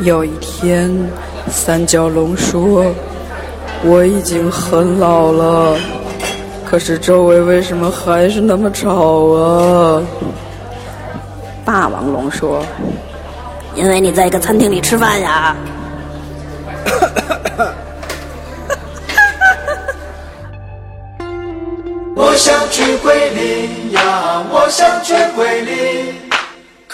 [0.00, 0.90] 有一天，
[1.48, 2.84] 三角龙说，
[3.82, 5.76] 我已经很老了，
[6.64, 10.02] 可是周围为什么还是那么吵啊？
[11.64, 12.64] 霸王龙说。
[13.74, 15.54] 因为你在一个餐厅里吃饭呀。
[22.14, 26.15] 我想去桂林呀，我想去桂林。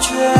[0.00, 0.37] truth.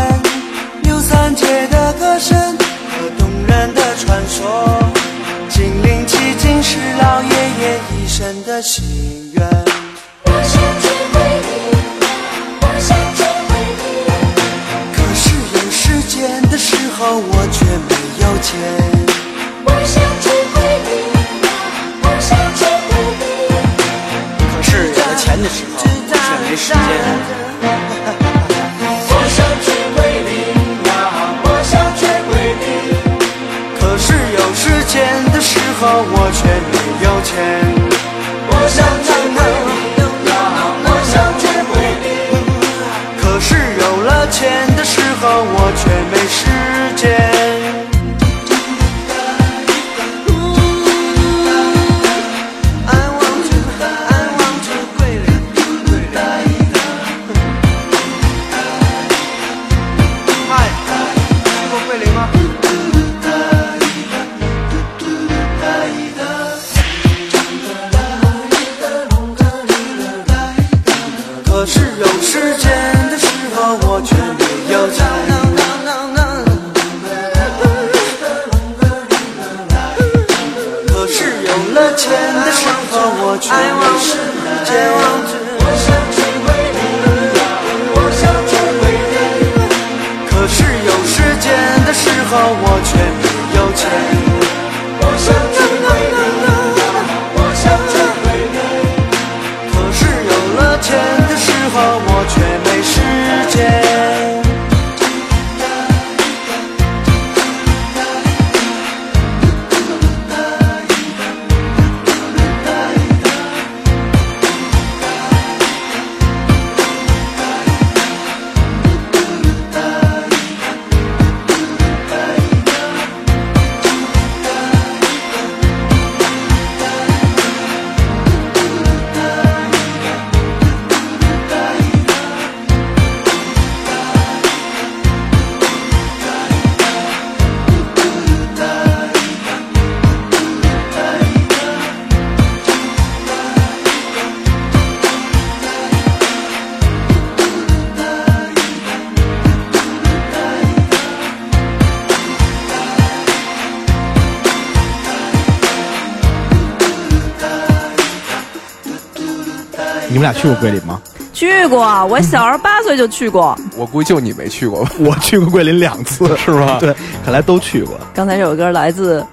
[160.18, 161.00] 们俩去过桂林吗？
[161.32, 163.56] 去过，我小时候八岁就去过。
[163.76, 164.90] 我估计就你没去过吧？
[164.98, 166.78] 我去过桂林两次，是吗？
[166.80, 166.94] 对，
[167.24, 167.98] 看来都去过。
[168.14, 169.24] 刚才这首歌来自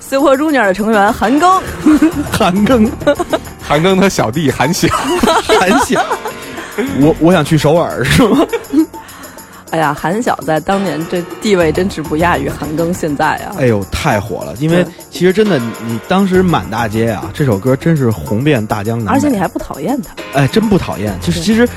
[0.00, 1.60] Super Junior 的成员韩庚，
[2.30, 2.90] 韩庚，
[3.62, 4.88] 韩庚他小弟韩晓，
[5.58, 6.04] 韩晓。
[7.00, 8.44] 我我想去首尔，是吗？
[9.74, 13.56] 哎呀，韩晓在当年这地位真是不亚于韩庚现在啊！
[13.58, 14.54] 哎呦，太火了！
[14.60, 19.10] 因为其实真的，你当时满大街啊，这首歌真是红遍大江南北。
[19.10, 20.14] 而且你还不讨厌他？
[20.32, 21.12] 哎，真不讨厌。
[21.20, 21.68] 就是其实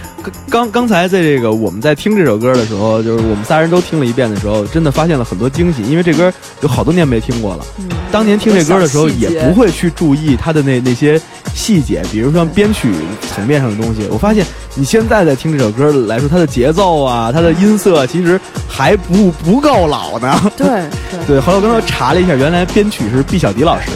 [0.47, 5.81] 刚刚才在这个我们在听这首歌的时候，就是我们仨人都听了一遍的时候，真的发现了很多惊喜。
[5.81, 11.19] 因为这歌有好多年没听过了，嗯、当年听这歌的时候也不会去注意它的那那些
[11.55, 12.93] 细节，比如说编曲
[13.27, 14.07] 层面上的东西。
[14.11, 14.45] 我发现
[14.77, 18.39] 你现在在听这首歌来说，它的节奏啊，它的音色其实。
[18.69, 20.67] 还不不够老呢，对
[21.09, 21.39] 对对。
[21.39, 23.89] 后来我刚才查了一下，原来编曲是毕小迪老师，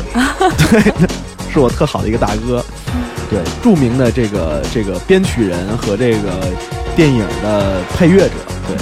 [0.71, 0.81] 对，
[1.53, 2.65] 是我特好的一个大哥，
[3.29, 6.47] 对，著名的这个这个编曲人和这个
[6.95, 8.31] 电影的配乐者，
[8.67, 8.75] 对。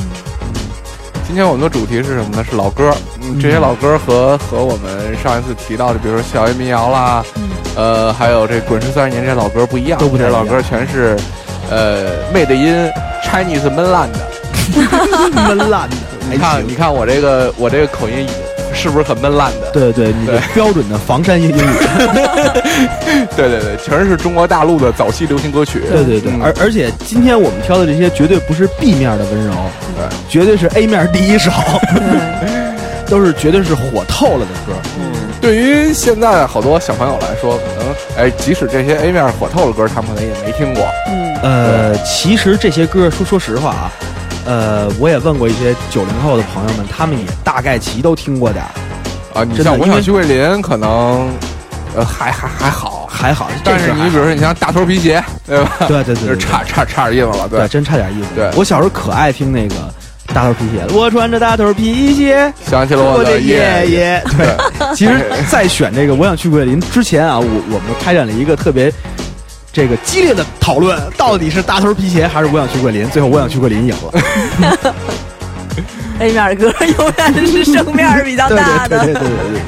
[1.27, 2.45] 今天我们的主题是什么呢？
[2.49, 7.21] 是老歌，嗯，这些老歌和和我们上一次提到的，比如说校园民谣啦，
[7.75, 11.17] 呃，还有这滚石三十年这些老歌不一样，都不这些老歌全是
[11.69, 12.91] 呃 made in
[13.23, 14.19] Chinese mainland 的。
[15.47, 15.95] 闷烂的，
[16.29, 18.27] 你看，你看我这个我这个口音
[18.71, 19.71] 是不是很闷烂的？
[19.71, 21.53] 对对，你的标准的房山英语。
[23.35, 25.81] 对对对，全是中国大陆的早期流行歌曲。
[25.91, 29.53] 对对对，而而且今天我们挑的这些绝对不是 B 面的温柔，
[29.97, 31.49] 对，绝对是 A 面第一首，
[33.09, 34.73] 都是绝对是火透了的歌。
[34.99, 40.85] 嗯，对于现在好多小朋友来说，可能哎，即使这些 A 面火透的歌，他们可能也没听过。
[41.07, 43.91] 嗯，呃，其实这些歌说说实话啊。
[44.45, 49.43] 呃，我也问过一些九零后的朋友们，他们也大概齐都听过点儿啊。
[49.43, 51.29] 你像我想去桂林，可能
[51.95, 55.71] 呃还还还好还好，但是你比如说你像大头皮鞋，对吧？
[55.87, 58.29] 对对对，差差差点意思了，对，真差点意思。
[58.35, 59.75] 对我小时候可爱听那个
[60.33, 64.23] 大头皮鞋，我穿着大头皮鞋，想起了我的爷爷。
[64.37, 68.91] 对，其实，在选这个我想去桂林之前啊，我我们开展了一个特别。
[69.71, 73.07] 这个激烈的讨论，到底是大头皮鞋还是我想去桂林？
[73.11, 74.93] 最后我想去桂林赢了。
[76.19, 78.97] A 面歌永远是胜面比较大的。
[78.97, 79.61] 对对对对对对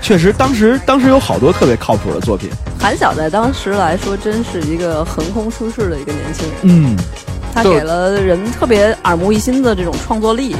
[0.00, 2.48] 确实，当时当时有好多特别靠谱的作品。
[2.78, 6.56] 韩晓在当时来说，真是一个横空出世的一个年轻人。
[6.62, 6.96] 嗯，
[7.54, 10.56] 他给了人特别耳目一新的这种创作力。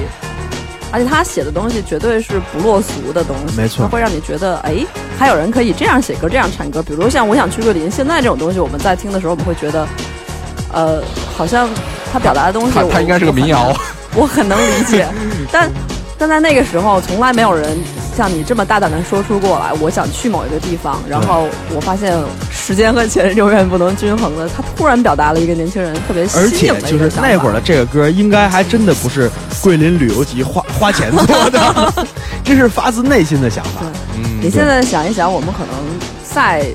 [0.92, 4.84] 而且他写的东西绝对是不落俗的东西，没错，他会让你觉得，哎，
[5.16, 6.82] 还有人可以这样写歌，这样唱歌。
[6.82, 9.86] 比如像我想去桂林，现在这种东西，我们在听的时候，我们会觉得，
[10.72, 11.00] 呃，
[11.36, 11.68] 好像
[12.12, 13.72] 他表达的东西，他他应该是个民谣，
[14.16, 15.06] 我很能理解。
[15.52, 15.70] 但
[16.20, 17.78] 但在那个时候，从来没有人
[18.14, 22.14] 像你这么大胆的说出过来，我想去某一个地方，然后我发现
[22.50, 24.46] 时间和钱永远不能均衡的。
[24.50, 29.30] 他突然表达了一个年轻人特别的而且就是那会儿的这个歌，应该还真的不是
[29.62, 32.06] 桂林旅游局花花钱做的，
[32.44, 33.80] 这是发自内心的想法。
[34.14, 35.74] 嗯，你现在想一想，我们可能
[36.22, 36.66] 在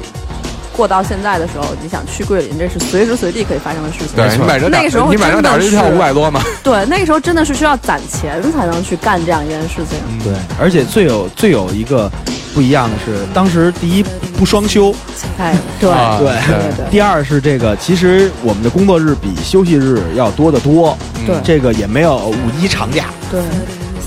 [0.75, 4.15] 过到现在的时候，你想去桂林，这是随时随地可以发生的事情。
[4.15, 6.41] 对你买张那个时候你买张打车票五百多吗？
[6.63, 9.97] 对，那个时候真的是需要攒钱才能去干这样一件事情。
[10.23, 12.11] 对，而且最有最有一个
[12.53, 14.03] 不一样的是，当时第一
[14.37, 14.93] 不双休，
[15.37, 16.27] 哎，对对
[16.75, 16.89] 对。
[16.91, 20.97] 第二是这个，其实我们的工作日比休息日要多得多。
[21.25, 23.05] 对，这个也没有五一长假。
[23.31, 23.41] 对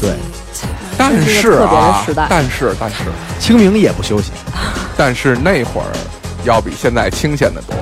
[0.01, 0.11] 对。
[0.97, 2.97] 但是啊，但是但是
[3.39, 4.33] 清明也不休息，
[4.97, 5.87] 但是那会儿。
[6.49, 7.77] 要比现在清闲的多，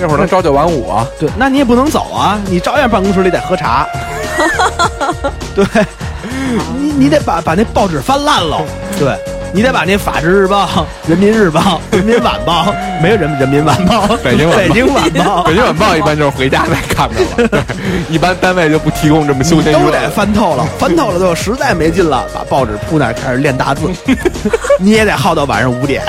[0.00, 1.06] 那会儿能朝九晚五啊。
[1.18, 3.86] 对，那你也不能走啊，你照样办公室里得喝茶。
[5.54, 5.66] 对，
[6.78, 8.62] 你你得把把那报纸翻烂喽。
[8.98, 9.16] 对，
[9.52, 10.66] 你得把那《法制日报》
[11.08, 11.60] 《人民日报》
[11.96, 12.66] 《人民晚报》
[13.02, 17.64] 没有人《人民晚报》《北京北京晚报》《北京晚报》一般就是回家再看的了。
[18.10, 23.88] 一般单位就不提供这么休闲都得翻透了，翻透了就实在没劲了，把报纸铺那开始练大字。
[24.78, 26.02] 你也得耗到晚上五点。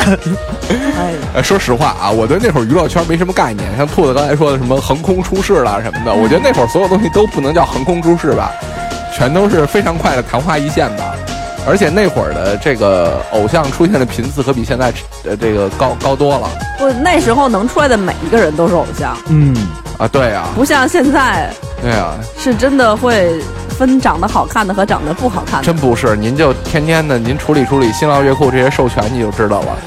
[1.33, 3.65] 哎，说实话啊，我对那会儿娱乐圈没什么概念。
[3.77, 8.51] 像兔子刚才说的什么横空出世啦什么的，我觉得那会儿所有东西都不能叫横空出世吧，
[9.15, 11.15] 全都是非常快的昙花一现吧。
[11.67, 16.49] 而且那会儿的这个偶像出现的频次可比现在呃这个高高多了。
[16.77, 19.15] 不，那时候能出来的每一个人都是偶像。
[19.27, 19.55] 嗯，
[19.97, 21.49] 啊，对呀，不像现在。
[21.81, 23.39] 对呀，是真的会
[23.69, 25.65] 分长得好看的和长得不好看的。
[25.65, 29.77] 真不是，您就天天的您处理处理新浪、乐库这些授权，你就知道了。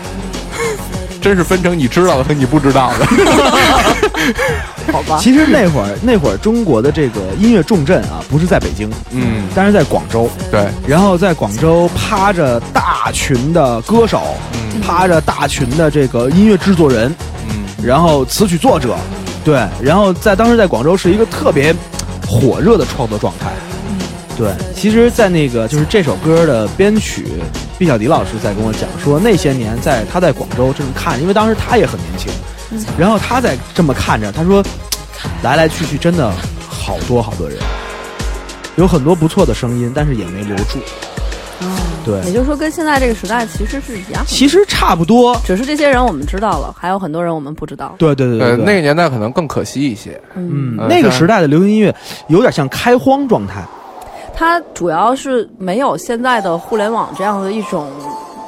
[1.23, 3.07] 真是分成你知道的和你不知道的。
[4.93, 5.19] 好吧。
[5.21, 10.29] 其实那会儿那会儿中国的这个音乐重镇啊，不是在北京，嗯，但是在广州。
[10.51, 10.67] 对。
[10.87, 17.15] 然后在广州趴着大群的歌手，嗯，趴着大群的这个音乐制作人，
[17.49, 18.97] 嗯，然后词曲作者，
[19.45, 21.75] 对，然后在当时在广州是一个特别
[22.29, 23.51] 火热的创作状态。
[24.35, 27.27] 对，其实，在那个就是这首歌的编曲，
[27.83, 32.31] 毕小迪老师在跟我讲说，那些年在他在广州这么看，因为当时他也很年轻，
[32.97, 34.63] 然后他在这么看着，他说，
[35.43, 36.31] 来来去去真的
[36.69, 37.59] 好多好多人，
[38.77, 40.79] 有很多不错的声音，但是也没留住。
[42.05, 45.37] 对，也就是说，跟现在这个时代其实是一样的，其实差不多。
[45.45, 47.97] 只是这些人我们知道了，还有很多人我们不知道。
[47.99, 50.21] 对对对对呃，那个年代可能更可惜一些。
[50.37, 51.93] 嗯呃，那个时代的流行音乐
[52.29, 53.67] 有点像开荒状态。
[54.43, 57.87] 它主要是没有现在的互联网这样的一种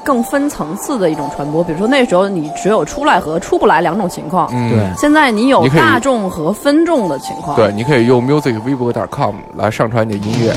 [0.05, 1.63] 更分层次的一种传播。
[1.63, 7.55] 比如说那时候你只有出来和出不来两种情况，嗯，对，现在你有大众和分众的情况。
[7.57, 10.53] 对，你可以用 musicvivo.com 来上传你的音乐。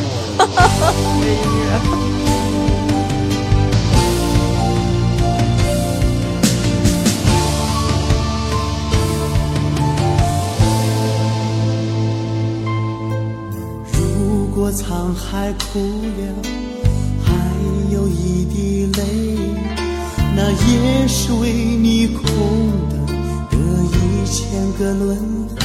[2.01, 2.06] 如
[15.07, 16.21] 果沧海哭了，
[17.23, 17.31] 还
[17.93, 19.01] 有一滴泪，
[20.35, 22.23] 那也是为你空
[22.89, 22.95] 的
[23.49, 23.57] 的
[23.93, 25.55] 一千个轮回。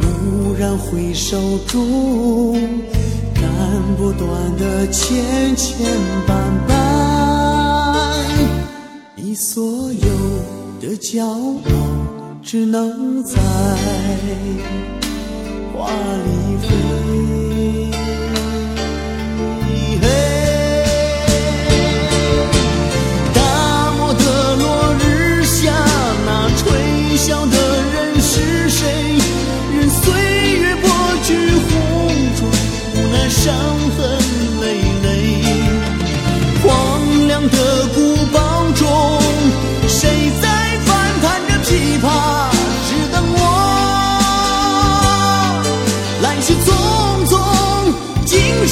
[0.00, 2.54] 蓦然回首中，
[3.34, 3.42] 斩
[3.96, 5.90] 不断的千千
[6.26, 6.32] 绊
[6.68, 6.72] 绊，
[9.16, 10.08] 你所有
[10.80, 11.58] 的骄傲
[12.42, 13.40] 只能在。
[15.74, 17.41] 花里飞。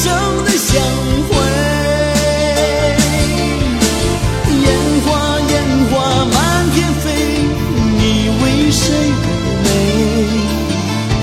[0.02, 0.08] 生
[0.44, 0.68] 的相
[1.28, 1.30] 会。
[4.62, 4.66] 烟
[5.04, 5.08] 花
[5.50, 5.52] 烟
[5.90, 5.92] 花
[6.24, 6.36] 满
[6.74, 7.04] 天飞，
[7.98, 8.00] 你
[8.40, 8.82] 为谁
[9.22, 9.26] 妩
[9.62, 9.66] 媚？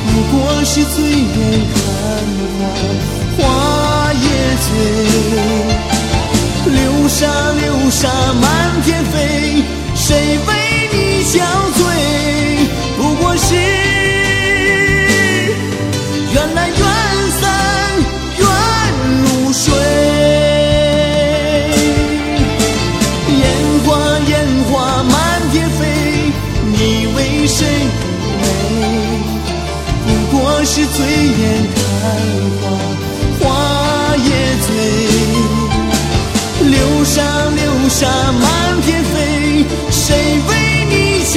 [0.06, 1.38] 不过是醉眼
[1.74, 1.76] 看
[2.60, 2.62] 花，
[3.38, 3.42] 花
[4.14, 4.26] 也
[4.64, 4.70] 醉。
[6.72, 8.02] 流沙流沙
[8.40, 8.46] 满
[8.84, 9.16] 天飞，
[9.96, 10.38] 谁
[30.78, 31.42] 是醉眼
[31.74, 31.82] 看
[32.62, 32.64] 花，
[33.40, 34.30] 花也
[34.62, 34.70] 醉。
[36.70, 37.16] 流沙
[37.50, 38.46] 流沙满
[38.84, 40.06] 天飞，谁
[40.48, 40.52] 为
[40.88, 40.94] 你
[41.26, 41.34] 憔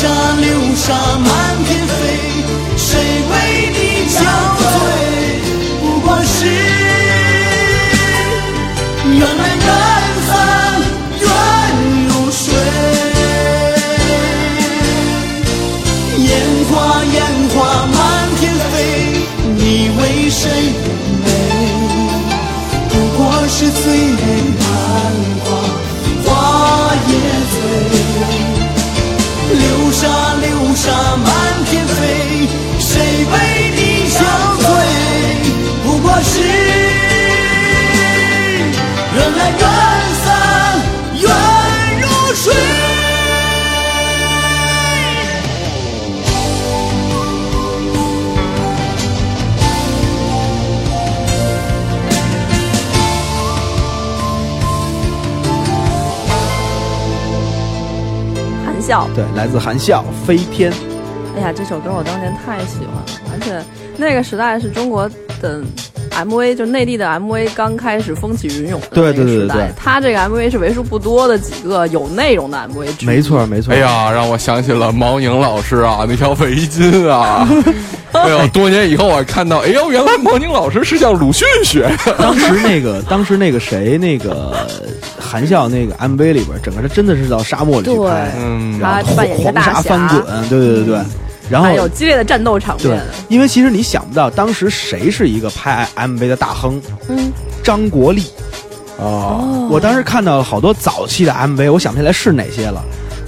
[0.00, 0.08] 沙
[0.40, 0.74] 流
[58.90, 59.08] 笑。
[59.14, 60.72] 对，来自韩笑《飞天》。
[61.36, 63.64] 哎呀，这首歌我当年太喜欢了，而且
[63.96, 65.08] 那个时代是中国
[65.40, 65.62] 的
[66.10, 69.54] MV，就内地的 MV 刚开始风起云涌的那个对对对时代。
[69.54, 73.06] 对对他这个 MV 是为数不多的几个有内容的 MV。
[73.06, 73.72] 没错，没错。
[73.72, 77.48] 哎，呀，让我想起了毛宁老师啊，那条围巾啊。
[78.10, 82.12] 哎呦，多年以后我看到，哎呦，原来毛宁老师是向鲁迅学的。
[82.18, 84.52] 当时那个，当时那个谁，那个
[85.30, 90.98] 韩笑那个 MV 里边，整个他真的是到沙漠里去拍，嗯，他扮演一个黄沙翻滚，对对对对。
[91.48, 96.80] 然后还有激烈的战斗场对面。，因为其实你想不到，当时谁是一个拍 MV 的大亨？
[97.08, 97.32] 嗯，
[97.62, 98.24] 张国立。
[98.98, 102.84] 哦，我当时看到了好多早期的 MV，我想不起来是哪些了，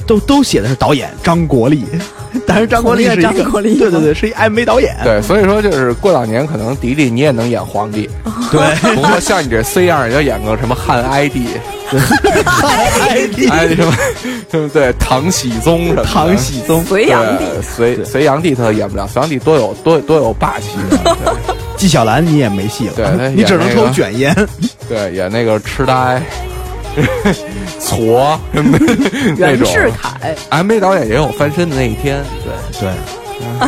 [0.06, 1.84] 都都写的是导演张国立，
[2.46, 4.94] 但是张国立是一个同一个张国立对对对，是一 MV 导演。
[5.02, 8.08] 对，所以说就是过两年可能迪迪你也能演皇帝，
[8.50, 11.81] 对，不过像你这 C 样也要演个什么汉哀帝，ID
[13.50, 13.84] 哎什
[14.60, 14.92] 么，对？
[14.98, 16.04] 唐僖宗什么的？
[16.04, 20.68] 唐僖宗、隋炀帝，对隋隋炀帝他演不了，隋炀帝多有多多有霸气
[21.76, 24.34] 纪晓岚，你也没戏了，对他你只能抽卷烟。
[24.88, 26.22] 对，演那个痴呆。
[27.80, 28.84] 矬什么的
[29.38, 32.22] 那种袁世凯，MV 导演也有翻身的那一天，
[32.78, 32.90] 对，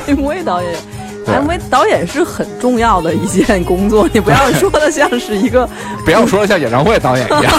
[0.05, 0.75] 对，，MV 导演。
[1.25, 5.69] 对 MV 导演是很重要的一件工作，你不要说的像是一个
[6.05, 7.53] 不要说的像演唱会导演一样。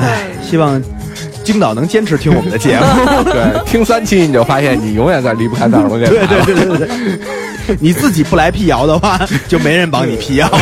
[0.00, 0.82] 哎，希望
[1.42, 2.84] 京导能坚持听我们的节目。
[3.30, 6.26] 对，听三期你就发现你永远在离不开大耳朵电台。
[6.26, 6.88] 对对对对对
[7.66, 10.58] 对， 你自己不来辟谣的话，就没人帮你辟谣了。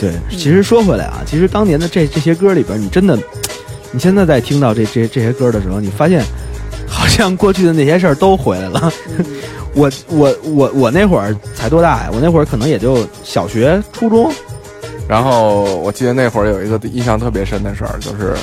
[0.00, 3.18] 对，其实说回来啊，其实当年的这这些歌里边，你真的，
[3.90, 6.22] 你现在在听到这这这些歌的时候，你发现
[6.88, 8.90] 好像过去的那些事儿都回来了。
[9.74, 12.10] 我我我我那会儿才多大呀？
[12.12, 14.32] 我那会儿可能也就小学、初中。
[15.08, 18.34] 然后我记得那会儿有一个印象特别深的事儿，就是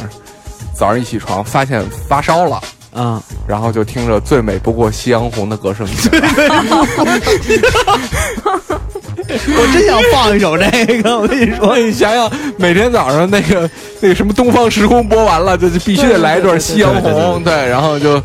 [0.74, 2.62] 早上一起床发现发烧了。
[2.94, 6.30] 啊、然后就听着最美不过夕阳红的歌声起来，
[9.58, 10.70] 我真想放一首这
[11.02, 18.22] 个，我跟你说，你想想，每天早上那个那个什么东方时空播完了，就就必须得来一段夕阳红，对，然后就，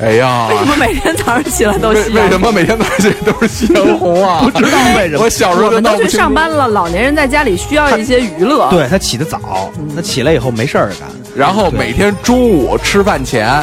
[0.00, 4.40] 哎呀，为什么每天早上起来都为夕阳为什么每天早上起来都是夕阳红啊？
[4.52, 8.68] 不知道为什么我小时候我们都去上班了，老年人在家里需要一些娱乐。
[8.70, 11.08] 对他起得早，他起来以后没事儿干。
[11.34, 13.62] 然后每天中午吃饭前，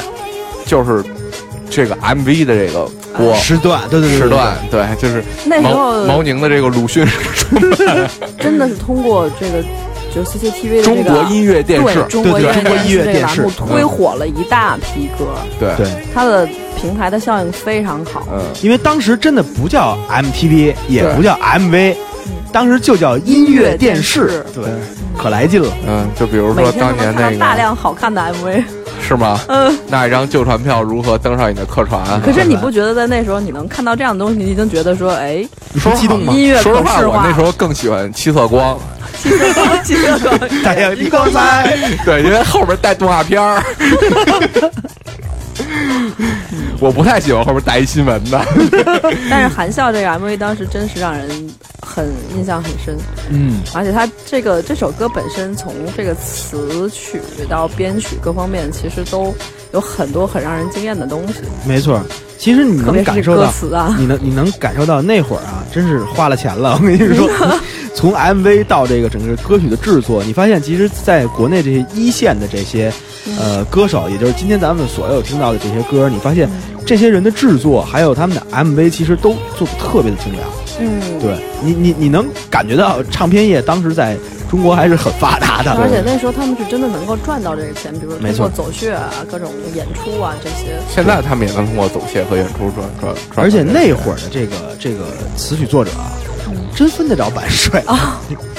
[0.65, 1.03] 就是
[1.69, 7.05] 这个 MV 的这个播时段，对对对，对时段，对，就是那时候毛毛宁的这个鲁迅
[8.39, 9.63] 真的是通过这个
[10.13, 15.25] 就 CCTV 的这个中国音乐电视对中国对对中国音乐这个电视栏目推火了一大批歌，
[15.59, 15.75] 对。
[15.77, 16.47] 对，它的
[16.79, 18.25] 平台的效应非常好。
[18.31, 21.95] 嗯，因为当时真的不叫 MTV，也不叫 MV，
[22.51, 24.63] 当时就叫音乐电视，对，
[25.21, 25.67] 可来劲了。
[25.85, 28.63] 嗯，就比如说当年那个大量好看的 MV，
[29.05, 29.37] 是吗？
[29.49, 32.21] 嗯，那一张旧船票如何登上你的客船？
[32.21, 36.33] 可是你不觉得在那时候你能看到这样的东西，你已经觉得说，哎，你说激动吗？
[36.33, 38.79] 音乐说实话，我那时候更喜欢七色光，
[39.21, 43.61] 七色光，七色光，太阳的光彩， 对，因为后面带动画片儿。
[46.79, 48.41] 我不太喜欢后面带一新闻的，
[49.29, 51.29] 但是韩笑这个 MV 当时真是让人
[51.81, 52.97] 很印象很深，
[53.29, 57.19] 嗯，而且他这个这首歌本身从这个词曲
[57.49, 59.33] 到编曲各方面，其实都
[59.73, 62.01] 有很多很让人惊艳的东西，没错。
[62.37, 63.93] 其实你能感受到，词啊。
[63.99, 66.75] 你能你能感受到那会儿啊，真是花了钱了。
[66.75, 67.29] 我跟你说，
[67.93, 72.89] 从 MV 到这个整个歌曲的制作，你发现其实在国内这些一线的这些
[73.37, 76.49] 呃歌手，也就是今天咱们所有听到的这些歌，你发现
[76.85, 80.43] 这些人的制作还有他们的 MV，其实都做的特别的精良。
[80.81, 84.17] 嗯，对你，你你能感觉到唱片业当时在
[84.49, 90.79] 中国还是很发达的，而且那时候他们是真的能够赚到这个钱，比如说没错通过走穴啊、各种演出啊这些。
[90.89, 93.45] 现在他们也能通过走穴和演出赚赚赚。
[93.45, 96.15] 而且那会儿的这个这个词曲作者啊，
[96.73, 98.21] 真分得着版税啊！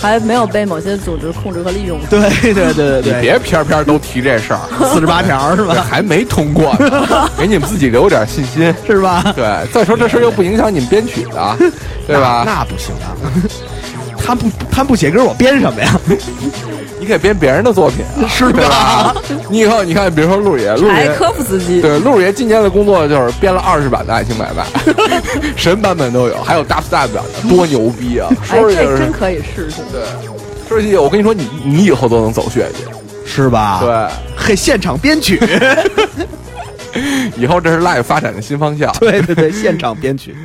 [0.00, 1.98] 还没有被某些组织控制和利用。
[2.08, 2.20] 对
[2.54, 4.60] 对对对你，别偏偏都提这事儿，
[4.92, 5.74] 四十八条是吧？
[5.88, 8.74] 还没通过呢， 给你们自己留点信心。
[8.86, 9.22] 是吧？
[9.36, 11.56] 对，再说这事儿又不影响你们编曲的，
[12.06, 12.42] 对吧？
[12.46, 13.12] 那那不行啊！
[14.30, 16.00] 他不他不写歌，我编什么呀？
[17.00, 19.16] 你可以编别人的作品啊， 是对吧？
[19.50, 24.64] 你以后你看，比如说陆爷，陆爷科夫斯基，对，陆爷今年的工作就是编了二十版的《爱情买卖》，
[25.56, 28.28] 神版本都有，还有 dubstep 版的，多牛逼啊！
[28.50, 29.78] 哎，说是就是这真可以试试。
[29.90, 30.02] 对，
[30.68, 32.84] 说起我跟你说，你你以后都能走穴去，
[33.24, 35.40] 是吧？，对，嘿，现场编曲，
[37.36, 38.92] 以后这是 live 发展的新方向。
[39.00, 40.36] 对对对，现场编曲。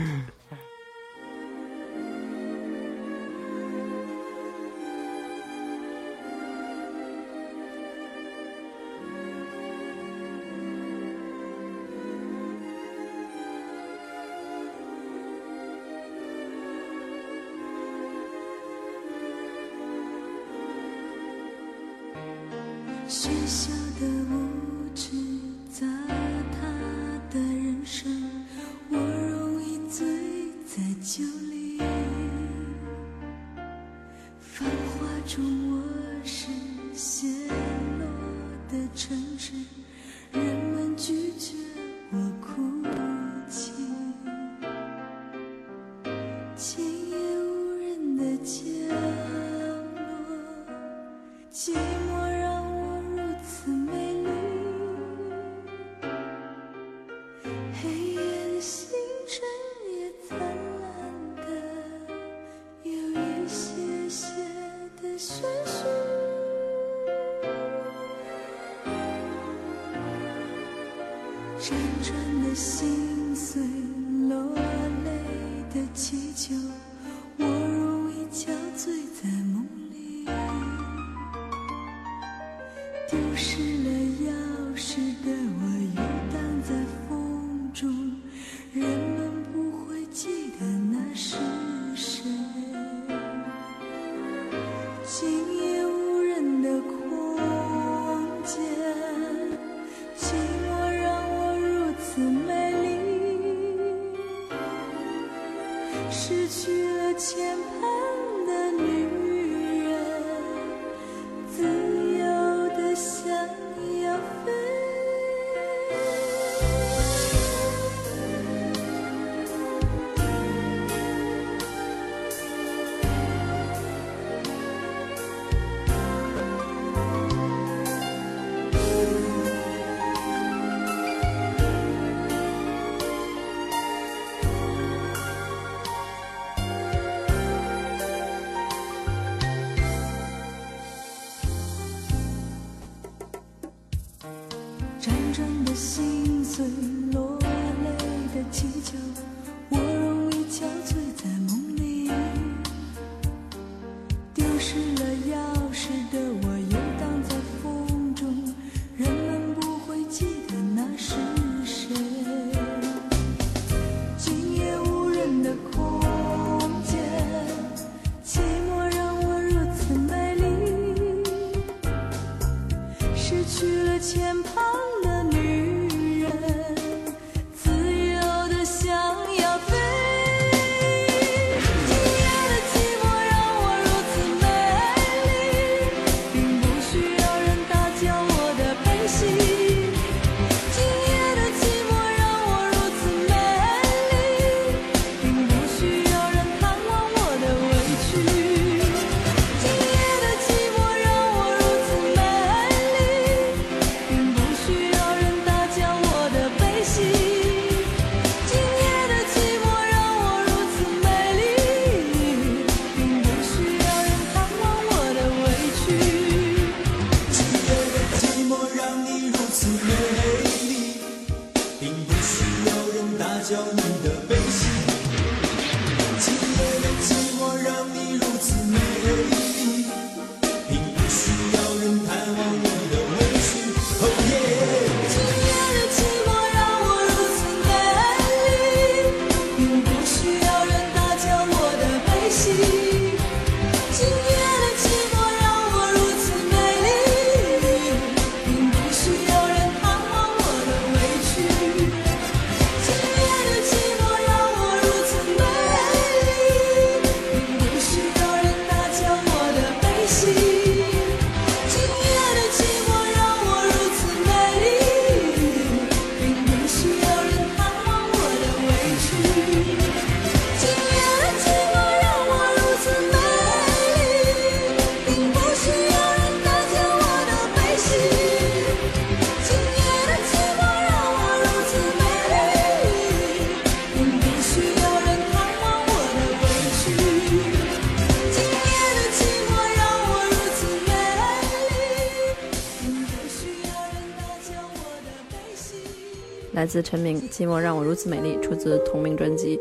[296.76, 299.58] 自成名，寂寞让我如此美丽，出自同名专辑。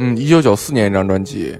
[0.00, 1.56] 嗯，一九九四年一张专辑，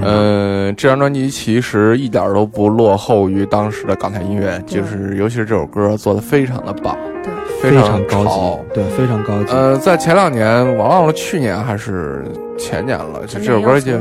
[0.00, 8.40] 呃，这张专辑其实一点都不落后于当时的港台音乐，就是尤其是这首歌做的非常的棒，对，非常高级，
[8.72, 9.52] 对，非常高级。
[9.52, 12.24] 呃，在前两年，我忘了去年还是
[12.56, 13.94] 前年了，就这首歌就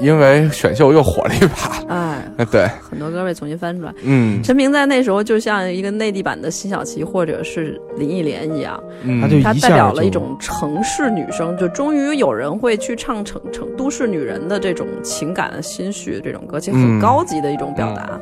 [0.00, 1.84] 因为选秀又火了一把。
[2.42, 3.94] 哎 对，很多歌被重新翻出来。
[4.02, 18.20] 嗯陈明在那时候就像一个内地版的辛晓琪或者是林忆莲一样，嗯，他就她一下就代表了一种城市女生，就终于有人会去唱城城都市女人的这种情感心绪这种歌，其实很嗯高级的一种表达。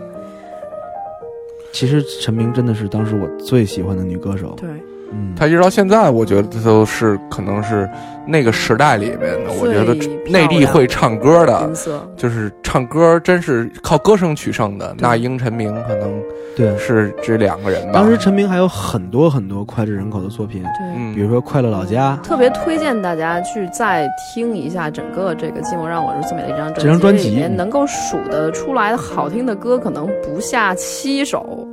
[1.73, 4.55] 其实陈明真的是当时我最喜欢的女歌手。
[4.61, 4.69] 对，
[5.13, 7.89] 嗯，他一直到现在，我觉得都是可能是
[8.27, 9.95] 那个时代里面的，我觉得
[10.31, 11.71] 内地会唱歌的
[12.17, 14.95] 就是唱歌真是靠歌声取胜的。
[14.99, 16.23] 那英、陈明可能
[16.57, 17.93] 对，是这两个人吧。
[17.95, 20.71] 当时陈明还有很多很多脍炙人口的作品，对。
[20.97, 31.67] 嗯，比如说《快乐老家特别推荐大家去再听一下整个这个《寂寞让我如此美》的一张专辑，这张专辑里面能够数得出来的好听的歌可能不下七首，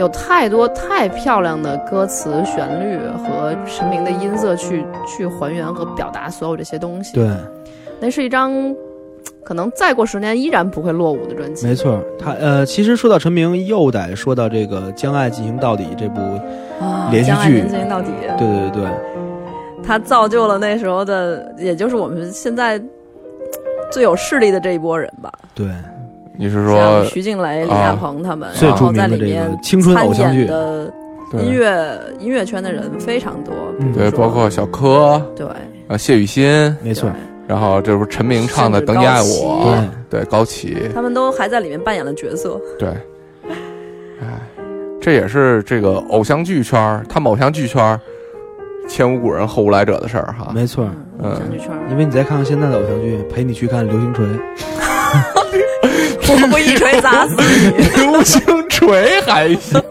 [0.00, 7.00] 有太多太漂亮的歌词、旋律和陈明的音色去去还原和表达所有这些东》。
[7.02, 7.12] 西。
[7.12, 7.28] 对，
[8.00, 8.74] 那是一张
[9.44, 11.66] 可能再过十年依然不会落伍的专辑。
[11.66, 12.02] 没错。
[12.18, 16.20] 他呃，其实说到陈明，又得说到这个《将爱进行到底》这部，
[16.82, 18.08] 啊，连续剧将爱进行到底。
[18.38, 18.90] 对对对对，
[19.84, 22.80] 他造就了那时候的，也就是我们现在
[23.92, 25.30] 最有势力的这一波人吧。
[25.54, 25.66] 对，
[26.40, 30.92] 你是像说徐静蕾、李啊亚鹏他们，最然后著名的这在里面个青春偶像剧参演的
[31.44, 35.46] 音乐音乐圈的人非常多，嗯对，包括小柯、对，
[35.88, 37.10] 呃谢雨欣，没错，
[37.46, 39.76] 然后这不是陈明唱的《等你爱我》，
[40.08, 42.58] 对高启，他们都还在里面扮演了角色。
[42.78, 42.88] 对，
[44.22, 44.40] 哎，
[44.98, 48.00] 这也是这个偶像剧圈儿，他们偶像剧圈儿
[48.88, 50.50] 前无古人后无来者的事儿哈。
[50.54, 50.88] 没错。
[51.22, 54.24] 嗯，偶像剧圈，因为你再看看现在的偶像剧，陪你去看《流星锤》，
[55.82, 58.02] 我会一锤砸死你。
[58.02, 59.82] 流星锤还行，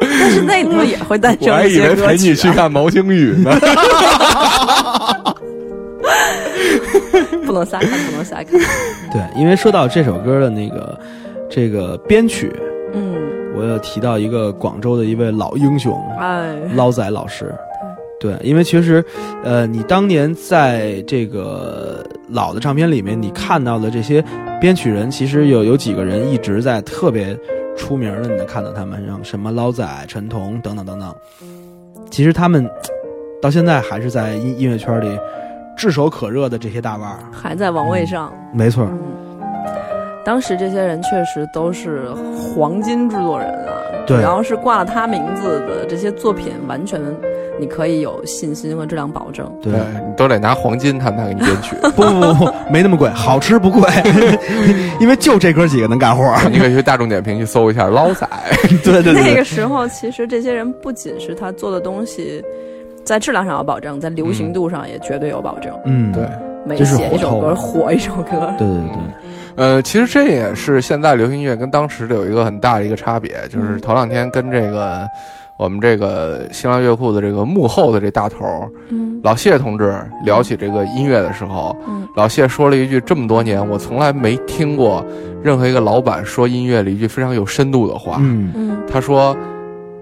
[0.00, 3.58] 但是那里头也会诞我还以为陪你去看毛星雨呢。
[7.44, 8.60] 不能瞎看，不能瞎看。
[9.10, 10.98] 对，因为说到这首歌的那个
[11.48, 12.54] 这个编曲，
[12.92, 13.14] 嗯，
[13.56, 17.54] 我要提到一个广州的一位老英雄哎，捞仔老师。
[18.20, 19.04] 对，因为其实，
[19.44, 24.22] 呃，你当年在这个老的唱片里面，你看到的这些
[24.60, 27.38] 编曲人，其实有有几个人一直在特别
[27.76, 31.14] 出名的，你能看到他们，像什么捞仔、陈彤等等等等。
[32.10, 32.68] 其实他们
[33.40, 35.16] 到现在还是在音音乐圈里
[35.76, 37.18] 炙手可热的这些大腕儿。
[37.30, 38.32] 还在王位上。
[38.52, 38.98] 没错，嗯，
[40.24, 43.70] 当时这些人确实都是黄金制作人啊，
[44.08, 47.00] 对只要是挂了他名字的这些作品，完全
[47.60, 49.48] 你可以有信心和质量保证。
[49.62, 49.72] 对。
[49.72, 51.76] 对你都得拿黄金，他们才给你编曲。
[51.94, 53.88] 不不不不，没那么贵， 好吃不贵，
[54.98, 56.48] 因为就这哥几个能干活儿。
[56.50, 58.28] 你可以去大众点评去搜一下捞仔。
[58.82, 62.42] 对对对对那个时候，其实这些人不仅是他做的东西
[63.04, 65.72] 在质量上有保证，在流行度上也绝对有保证。
[65.84, 66.24] 嗯，对，
[66.66, 68.52] 每写一首歌火一首歌。
[68.58, 69.27] 对对对，
[69.58, 75.04] 呃，其实这也是现在流行音乐跟当时的有一个很大的一个差别，就是头两天跟这个
[75.56, 85.04] 我们这个新浪乐库的这个幕后的这大头儿嗯老谢同志聊起这个音乐的时候，嗯老谢说了一句：这么多年我从来没听过
[85.42, 88.18] 任何一个老板说音乐里一句非常有深度的话。
[88.20, 89.36] 嗯嗯他说：“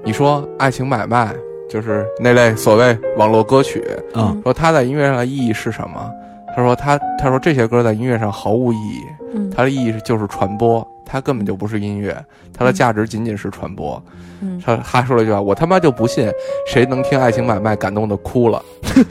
[0.04, 1.34] 你说爱情买卖
[1.68, 6.10] 就是那类所谓网络歌曲，啊说它在音乐上的意义是什么？
[6.54, 9.00] 他说他他说这些歌在音乐上毫无意义，
[9.34, 12.16] 嗯它的意义是就是传播，它根本就不是音乐，
[12.56, 14.02] 它的价值仅仅是传播。
[14.42, 16.30] 嗯他还说了一句话：我他妈就不信
[16.66, 18.62] 谁能听《爱情买卖》感动的哭了。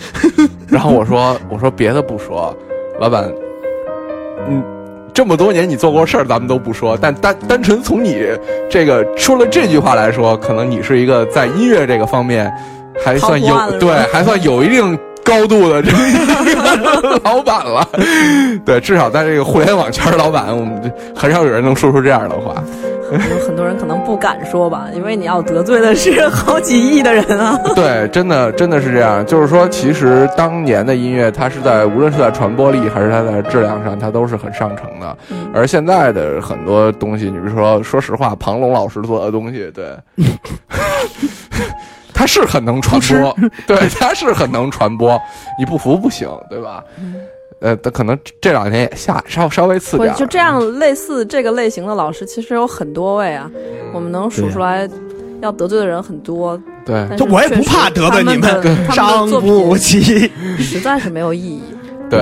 [0.68, 2.56] 然后我说我说别的不说，
[3.00, 3.32] 老板，
[4.48, 4.64] 嗯。”
[5.16, 8.28] 这么多年你做过事儿，咱们都不说，但单单纯从你
[8.70, 12.54] 这个说了这句话来说，可能你是一个在音乐这个方面
[13.02, 17.86] 还算有对，还算有一定高度的这个老板了。
[18.64, 22.64] 对，至少在这个互联网圈儿老板，我们很少有人能说出这样的话。
[23.12, 27.56] 有很多人可能不敢说吧，因为你要得罪的是好几亿的人啊。
[27.76, 29.24] 对，真的真的是这样。
[29.26, 35.18] 就是说，其实当年的音乐，它是在无论是在传播力还是它在质量上，它都是很上乘的。
[35.30, 39.86] 嗯而现在的很多东西，你比如说，说实话，庞龙老师做的东西，对，
[42.16, 45.22] 他是很能传播， 对，他是很能传播。
[45.60, 46.84] 你不服不行，对吧？
[47.60, 53.52] 呃，他可能这两年也下稍稍微次不点，就这样类似这个类型的老师，其实有很多位啊，
[53.94, 54.90] 我们能数出来。
[55.42, 60.32] 要得罪的人很多，对但就我也不怕得罪你们伤不起。
[60.58, 61.62] 实在是没有意义。
[62.10, 62.22] 对，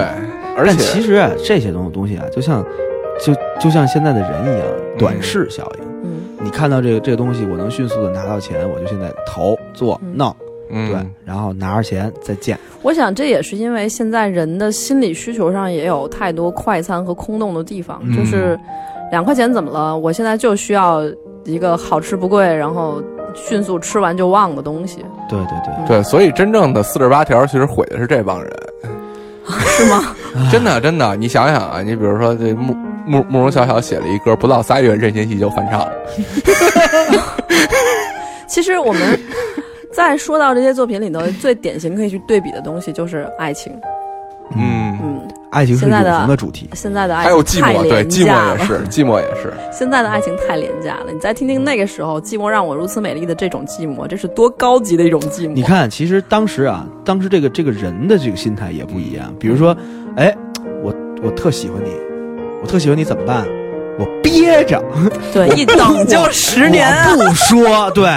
[0.58, 2.66] 而且其实啊，这些东东西啊，就像
[3.24, 5.83] 就就像现在的人一样，短视效应。
[6.44, 10.16] 嗯，你看到这个这个东西，我能迅速的拿到钱，我就现在投做嗯。
[10.18, 10.36] 弄，
[10.70, 12.58] 嗯，对，然后拿着钱再见。
[12.82, 18.16] 我想这也是因为现在人的心理需求上也有太多快餐和空洞的地方，嗯。
[18.16, 18.60] 就是
[19.12, 19.98] 两块钱怎么了？
[19.98, 21.02] 我现在就需要
[21.46, 23.02] 一个好吃不贵，然后
[23.36, 24.98] 迅速吃完就忘的东西，
[25.30, 28.52] 对对对，对，所以真正的四十八条其实毁的是这帮人，
[29.48, 30.16] 是吗？
[30.52, 32.74] 真的真的，你想想啊，你比如说这慕
[33.06, 35.92] 慕慕容晓晓写了一歌，不到仨月任贤齐就翻唱了，
[38.48, 39.20] 其实我们
[39.92, 43.74] 在说到这些作品里头，最典型可以去对比的东西就是爱情。
[44.56, 45.13] 嗯，嗯，
[45.54, 46.68] 爱情是永恒的主题。
[46.74, 48.26] 现在的爱情还有寂寞，对，寂。
[48.26, 51.12] 寞也是，寂寞也是， 现在的爱情太廉价了。
[51.14, 55.54] 你再听听那个时候，寂寞让我如此美丽的这种寂寞，这是多高级的一种寂寞。
[55.54, 59.32] 你，看，其实当时啊，当时这个这个人的这个心态也不一样。
[59.40, 59.78] 比如说，
[60.16, 60.36] 哎，
[60.82, 61.92] 我我特喜欢你，
[62.62, 63.46] 我特喜欢你怎么办？
[64.00, 64.84] 我憋着，
[65.32, 67.16] 对，一等就十年啊。
[67.16, 67.92] 不说。
[67.92, 68.10] 对，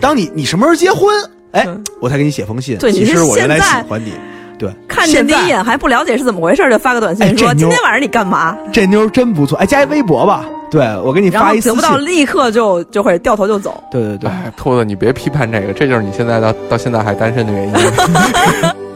[0.00, 1.08] 当你你什么时候结婚？
[1.52, 2.78] 哎嗯，我才给你写封信。
[2.78, 4.12] 对其实我原来喜欢你。
[4.60, 8.54] 对，看见第一眼还不了解是怎么回事，就发个短信说哎今天晚上你干嘛？
[8.70, 9.56] 这妞真不错。
[9.56, 10.44] 哎，加一微博吧。
[10.70, 11.60] 对，我给你发一。
[11.62, 13.82] 得不到立刻就就会掉头就走。
[13.90, 17.74] 对对对，哎，兔子，你别批判这个，这就是你现在到到现在还单身的原因。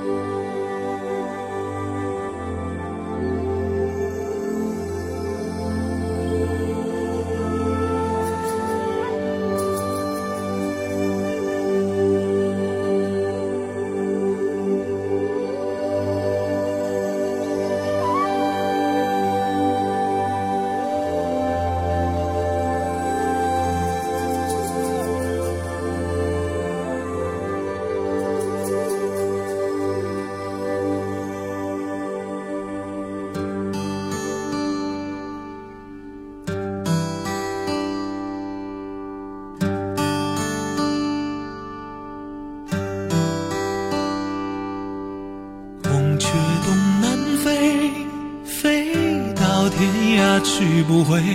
[50.65, 51.34] 去不回。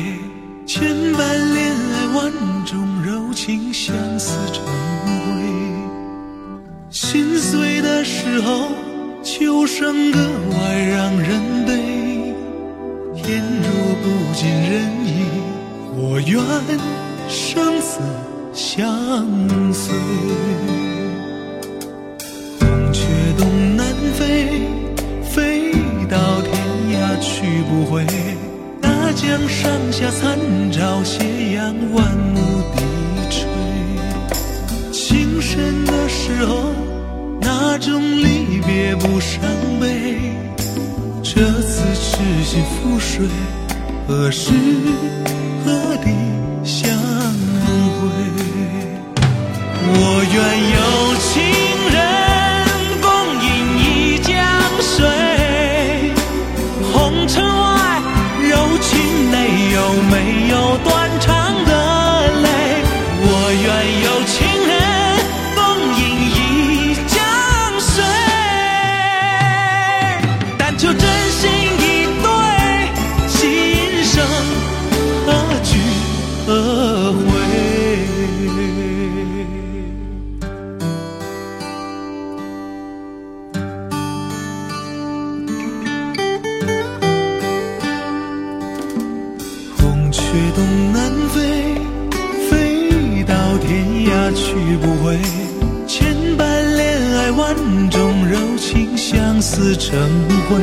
[99.11, 99.99] 相思成
[100.47, 100.59] 灰。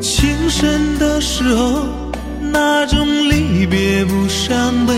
[0.00, 1.82] 情深的时候，
[2.40, 4.94] 那种离别不伤悲。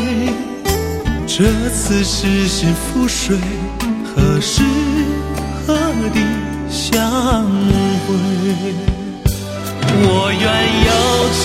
[1.26, 3.38] 这次是心覆水，
[4.05, 4.62] 何时
[5.66, 5.74] 何
[6.12, 6.20] 地
[6.68, 7.00] 相
[8.05, 8.14] 会？
[10.07, 10.44] 我愿
[10.88, 10.92] 有
[11.40, 11.44] 情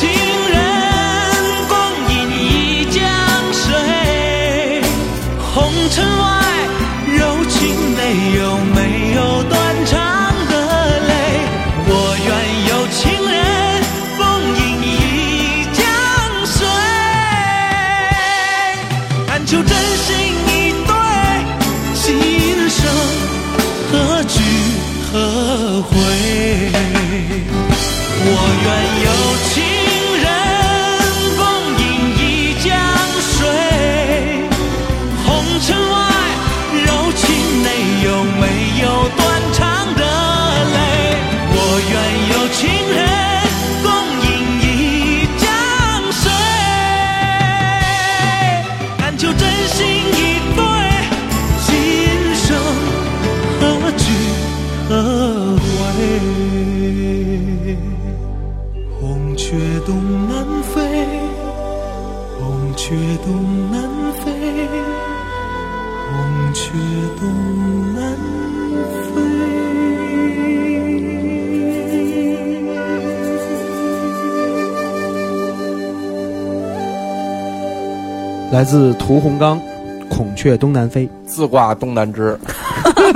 [78.60, 79.58] 来自屠洪刚，
[80.10, 81.08] 《孔雀东南飞》。
[81.26, 82.38] 自挂东南枝。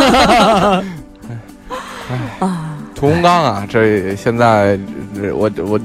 [2.39, 4.79] 啊，屠洪刚啊，这现在
[5.13, 5.77] 这我我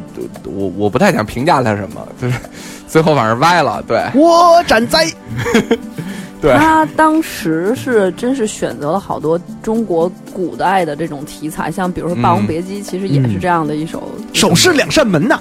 [0.44, 2.38] 我我不太想评价他什么，就是
[2.86, 5.12] 最后反正歪了，对我斩灾！
[6.40, 14.08] 对，他当时是真是选择了好多中国古代的这种题材，像比如说《霸王别姬》，其实也是这样的一首。
[14.32, 15.40] 手是两扇门呐，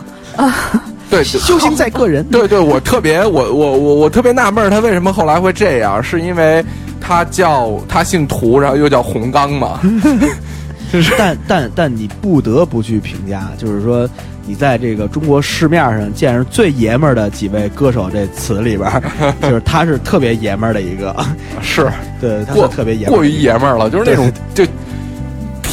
[1.09, 2.23] 对， 修行在个人。
[2.25, 6.01] 对对，我特别我我我我特别纳闷儿，他为什么后来会这样？
[6.03, 6.63] 是因为
[6.99, 9.79] 他叫他姓涂，然后又叫洪刚嘛？
[11.17, 14.09] 但但但你不得不去评价，就是说
[14.45, 19.01] 你在这个中国市面上见着最爷们儿的几位歌手这词里边儿，
[19.41, 21.13] 就是他是特别爷们儿的一个，
[21.61, 21.85] 是
[22.21, 24.63] 对，他特别爷们儿过于爷们儿了，就是那种就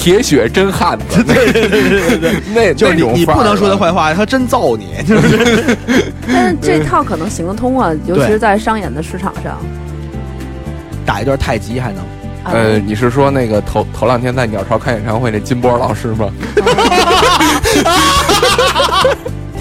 [0.04, 5.76] 铁血真汉子，对对对对对， 那就是你你不能说他坏话，他真揍你，就 是
[6.28, 9.56] 但是这套可能行得通啊，尤其是在商演的市场上。
[11.06, 12.00] 打一段太极还能。
[12.44, 16.30] 啊呃，你是说那个头头两天在鸟巢开演唱会那金波老师吗？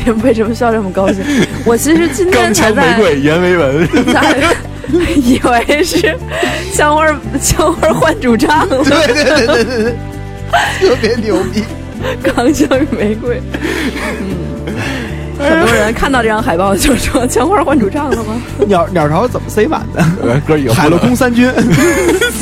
[0.03, 1.23] 你们为什么笑这么高兴？
[1.65, 4.35] 我其实今天才在玫瑰阎维文，在
[5.15, 6.13] 以为是
[6.73, 9.95] 香花儿香花儿换主唱了，对对对对对对，
[10.79, 11.63] 特别牛逼。
[12.21, 13.41] 钢枪与玫瑰。
[14.67, 14.75] 嗯，
[15.39, 18.41] 很多人看到这张海报就说香花换主唱了吗？
[18.67, 20.05] 鸟鸟巢怎么塞满的？
[20.21, 21.49] 呃哥以后海陆空三军，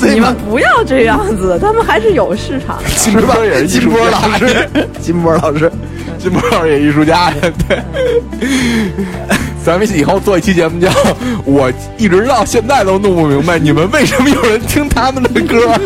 [0.02, 2.90] 你们不要这样子，他们还是有市场的。
[2.90, 4.68] 金波也是艺金术家波老师，
[5.00, 5.72] 金波老师，
[6.18, 7.32] 金波老师也艺术家，
[7.68, 7.80] 对。
[9.64, 10.90] 咱们以后做一期节目叫
[11.46, 15.80] “我一直到现在都弄不明白，你们为什么有人听他们的歌。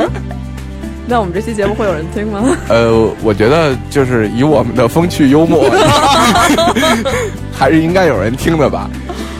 [1.07, 5.69] 那我们这期节目会有人听吗？” 呃，我觉得就是以我们的风趣幽默，
[7.53, 8.89] 还是应该有人听的吧。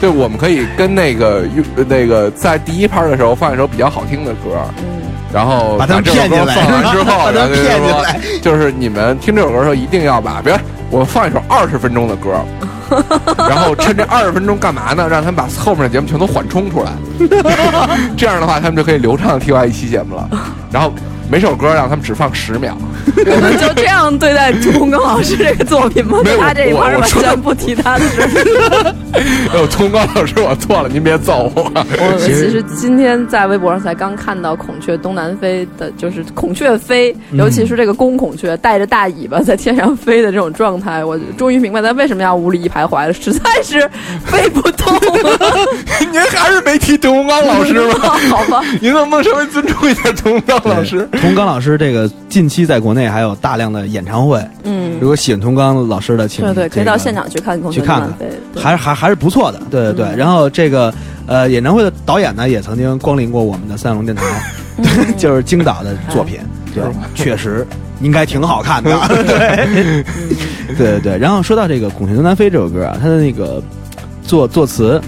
[0.00, 1.44] 对，我们可以跟那个
[1.88, 4.60] 那个在第一拍的时候放一首比较好听的歌，
[5.32, 10.58] 然后把他们这首歌骗进来放完之后， 把他们然后就骗进说来就是你们听这首歌的时候一定要把，别
[10.90, 12.30] 我放一首二十分钟的歌，
[13.48, 15.08] 然后趁这二十分钟干嘛呢？
[15.08, 16.92] 让他们把后面的节目全都缓冲出来，
[18.18, 20.28] 这样的话他们就可以流畅的听完一期节目了。
[20.70, 20.92] 然后
[21.28, 22.76] 每首歌让他们只放十秒，
[23.16, 26.20] 我们就这样对待屠洪刚老师这个作品吗？
[26.24, 28.94] 没有他这一我盘完全不提他的事儿。
[29.52, 31.72] 哎呦，聪高老师，我错了，您别揍我。
[31.74, 43.80] 我其实今天在微博上才刚看到孔雀东南飞的，就是孔雀飞，尤其是这个公孔雀带着大尾巴在天上飞的这种状态，我终于明白他为什么要无理一徘徊了，实在是
[44.24, 45.38] 飞不动了。
[46.12, 47.94] 您还是没提屠洪刚老师吗？
[48.30, 51.08] 好吧，您能不能稍微尊重一下屠洪刚老师？
[51.22, 54.98] 童刚老师这个近期在国内还有大量的演唱会，嗯。
[54.98, 58.12] 如，果喜欢童刚老师的，请对对，可以到现场去看去看看
[58.56, 60.06] 还是还还是不错的，对对对。
[60.06, 60.16] 嗯。
[60.16, 60.92] 然后这个
[61.26, 64.24] 呃演唱会的导演呢，也曾经光临过我们的三角龙电台，
[65.18, 66.38] 就是京导的作品，
[66.74, 66.82] 对，
[67.14, 67.66] 确实
[68.00, 70.04] 应该挺好看的， 对。
[70.74, 70.76] 对。
[70.78, 71.18] 对对。
[71.18, 73.62] 然后说到这个《孔雀东南飞》这首歌啊，它的那个
[74.22, 75.00] 作作词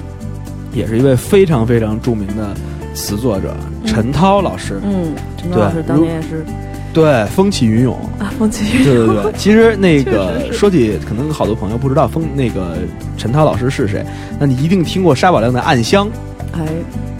[0.74, 2.54] 也是一位非常非常著名的
[2.98, 6.44] 词作者陈涛老师，嗯，陈涛老师当年也是
[6.92, 7.94] 对，风起云涌。
[8.18, 12.78] 啊，风起云涌对对对，其实那 个实说起，可能好多朋友不知道风那个
[13.16, 14.04] 陈涛老师是谁，
[14.38, 16.06] 那你一定听过沙宝亮的《暗香》，
[16.52, 16.66] 哎。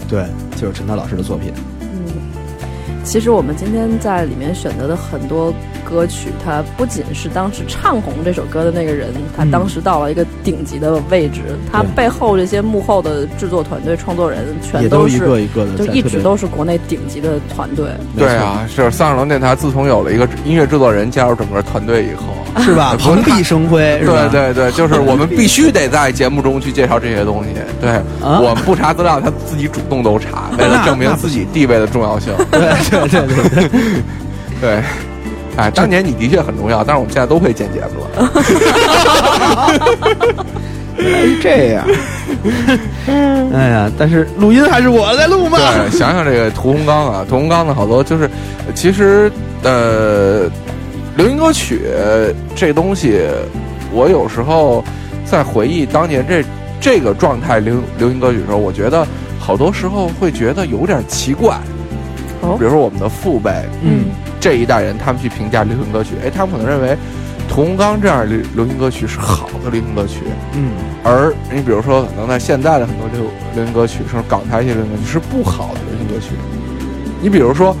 [0.09, 0.25] 对，
[0.59, 1.53] 就是陈涛老师的作品。
[1.81, 1.87] 嗯，
[3.03, 9.51] 其实我们今天在里面选择的很多歌曲，它不仅是当时唱红这首歌的那个人，他嗯。
[9.51, 17.87] 当时到了一个顶级的位置，他背后这些幕后的制作团队、创作人，全都是一个一个的就一直都是国内顶级的团队。
[18.15, 22.95] 对啊，是三十楼电台自从有了一个音乐制作人加入整个团队以后，是吧？
[22.99, 24.29] 蓬荜生辉，是吧？
[24.31, 27.49] 对对对，就是我们必须得在节目中去介绍这些东西。
[27.81, 27.89] 对，
[28.21, 28.39] 啊？
[28.39, 32.33] 我们不查资料，他自己主动都查，为了证明自己地位的重要性。
[32.51, 33.69] 对对对对对，
[34.61, 34.83] 对，
[35.59, 38.09] 哎，当年你的确很重要，但是我们现在都会剪节目了。
[40.97, 41.85] 原来是这样。
[43.53, 45.57] 哎呀，但是录音还是我在录嘛。
[45.57, 48.29] 对，想想这个屠洪刚啊，屠洪刚的好多就是，
[48.73, 49.29] 其实
[49.63, 50.49] 呃，
[51.17, 51.81] 流行歌曲
[52.55, 53.19] 这东西，
[53.91, 54.81] 我有时候
[55.25, 56.41] 在回忆当年这
[56.79, 59.05] 这个状态流流行歌曲的时候，我觉得
[59.37, 61.57] 好多时候会觉得有点奇怪。
[62.41, 63.51] 哦比如说我们的父辈
[63.83, 64.05] 嗯，
[64.39, 66.97] 这一代人，他们去评价流行歌曲，哎，他们可能认为
[67.47, 70.19] 屠洪刚这样的流流行歌曲是好的流行歌曲，
[70.53, 70.71] 嗯，
[71.03, 73.25] 而你比如说，可能在现在的很多流
[73.55, 76.33] 流行歌曲，甚至港台一些流行歌曲是不好的流行歌曲。
[77.21, 77.75] 你比如说，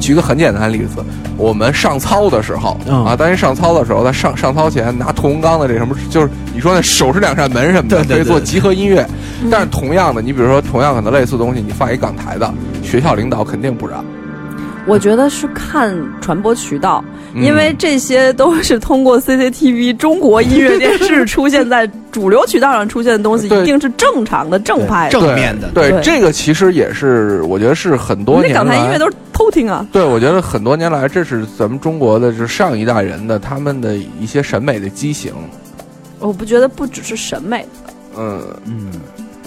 [0.00, 1.04] 举个很简单的例子，
[1.36, 9.06] 我们上操的时候、嗯啊，当年上操的时候，在上上操前拿屠洪刚的这什么，就是你说那手是两扇门什么的，可以做集合音乐。
[9.50, 12.52] 但是同样的，你比如说同样可能类似的东西，你放一港台的，
[12.82, 14.04] 学校领导肯定不让。
[14.90, 17.44] 我觉得是看传播渠道，嗯。
[17.44, 25.12] 因为这些都是通过 CCTV 中国音乐电视出现在主流渠道上出现的东西，一定是正常的、正派的。
[25.12, 25.68] 正面的。
[25.72, 26.02] 对对。
[26.02, 29.86] 这个其实也是，我觉得是很多那年来港台音乐都是偷听啊。
[29.92, 35.32] 对，我觉得很多年来，这是咱们中国的，就是上一代人的他们的一些审美的畸形。
[36.18, 37.64] 我不觉得不只是审美，
[38.18, 38.90] 嗯，嗯，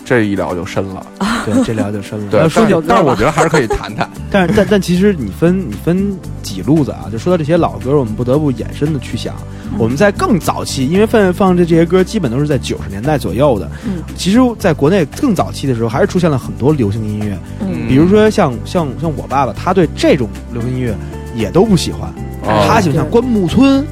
[0.06, 1.06] 这一聊就深了。
[1.46, 2.32] 对，这聊就深了。
[2.32, 4.10] 对，说起但是但是我觉得还是可以谈谈。
[4.32, 7.06] 但是但但其实你分你分几路子啊？
[7.12, 9.36] 就说到这些老歌，我们不得不延伸的去想，
[9.78, 13.70] 我们在更早期，因为放放这这些歌基本都是在九十年代左右的。
[13.86, 20.96] 嗯，其实在国内更早期的时候，还是出现了很多流行音乐，嗯比如说像像像我爸爸，他对这种流行音乐
[21.36, 22.10] 也都不喜欢，
[22.44, 23.86] 哦他喜欢像关牧村，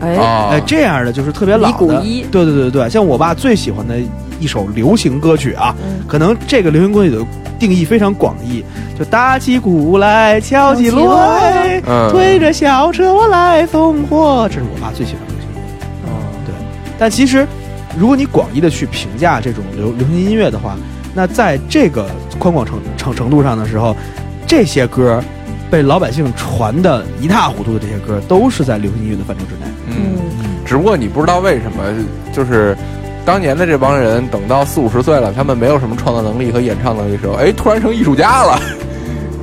[0.00, 2.00] 哎，啊，哎这样的就是特别老的。
[2.30, 3.96] 对对对对，像我爸最喜欢的
[4.40, 7.18] 一首流行歌曲啊，嗯可能这个流行歌曲的
[7.58, 8.64] 定义非常广义，
[8.98, 16.12] 就打起鼓来，敲起锣来，嗯，推着小车我来送货，这是我爸最喜欢的流行音乐。
[16.46, 16.54] 对，
[16.98, 17.46] 但其实
[17.96, 20.76] 如果你广义的去评价这种流流行音乐的话，
[21.14, 23.96] 那在这个宽广程程程度上的时候，
[24.46, 25.22] 这些歌
[25.70, 29.60] 被老百姓传的一塌糊涂的这些歌，都是在流行音乐的范畴之内。
[29.88, 30.18] 嗯，
[30.66, 31.82] 只不过你不知道为什么，
[32.32, 32.76] 就是
[33.24, 38.60] 当年的这帮人，等到四五十岁了，他们没有什么创造能力和演唱能力的时候，哎，突然成艺术家了。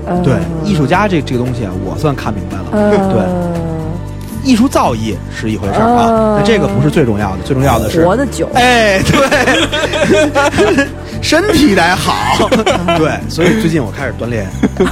[0.05, 2.65] 呃对，艺术家这这个东西啊，我算看明白了。
[3.13, 10.87] 对，艺术造诣是一回事儿啊，呃但这个不是最重要的，最重要的是活得久，哎，对，
[11.21, 12.49] 身体得好。
[12.97, 14.47] 对，所以最近我开始锻炼，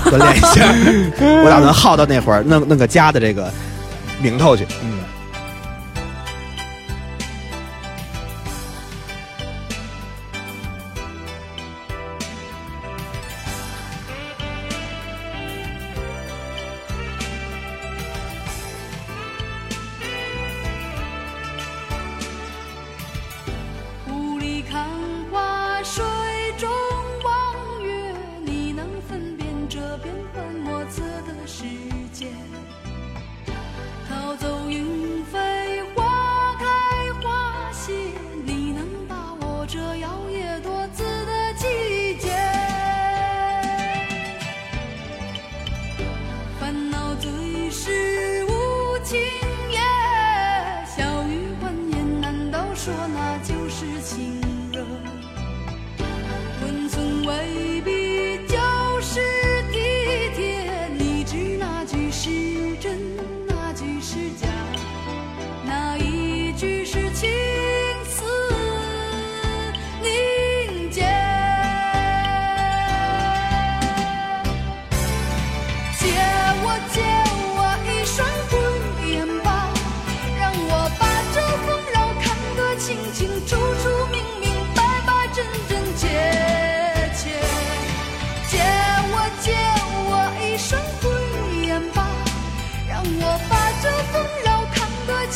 [0.06, 0.66] 锻炼一下，
[1.44, 3.52] 我打算耗到那会儿弄弄个家的这个
[4.22, 4.66] 名头去。
[4.84, 4.99] 嗯。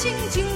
[0.04, 0.53] 静静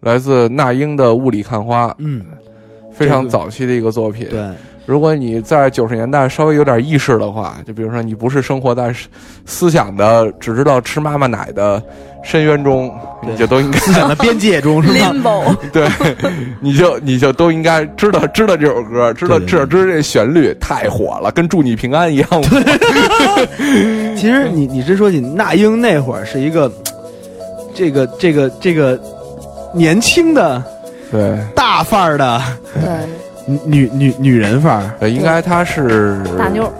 [0.00, 2.22] 来自那英的《雾里看花》，嗯，
[2.92, 4.26] 非常早期的一个作品。
[4.30, 4.48] 对，
[4.84, 9.08] 如果你在九十年代稍微有点意识的话，就比如说你不是生活在思
[9.44, 11.82] 思想的只知道吃妈妈奶的
[12.22, 12.92] 深渊中，
[13.26, 14.88] 你就都应该思想的边界中是
[15.22, 15.56] 吧？
[15.72, 15.88] 对，
[16.60, 22.42] 你就你就都应该知道知道这首歌，知道对对知道知道这旋律太火了，跟祝你平安一样火。
[24.16, 26.70] 其实你你是说起那英那会儿是一个，
[27.74, 29.00] 这个这个这个
[29.72, 30.62] 年轻的
[31.10, 32.42] 对，大范儿的
[32.74, 36.72] 对，女女女人范儿，呃，应该她是大妞儿，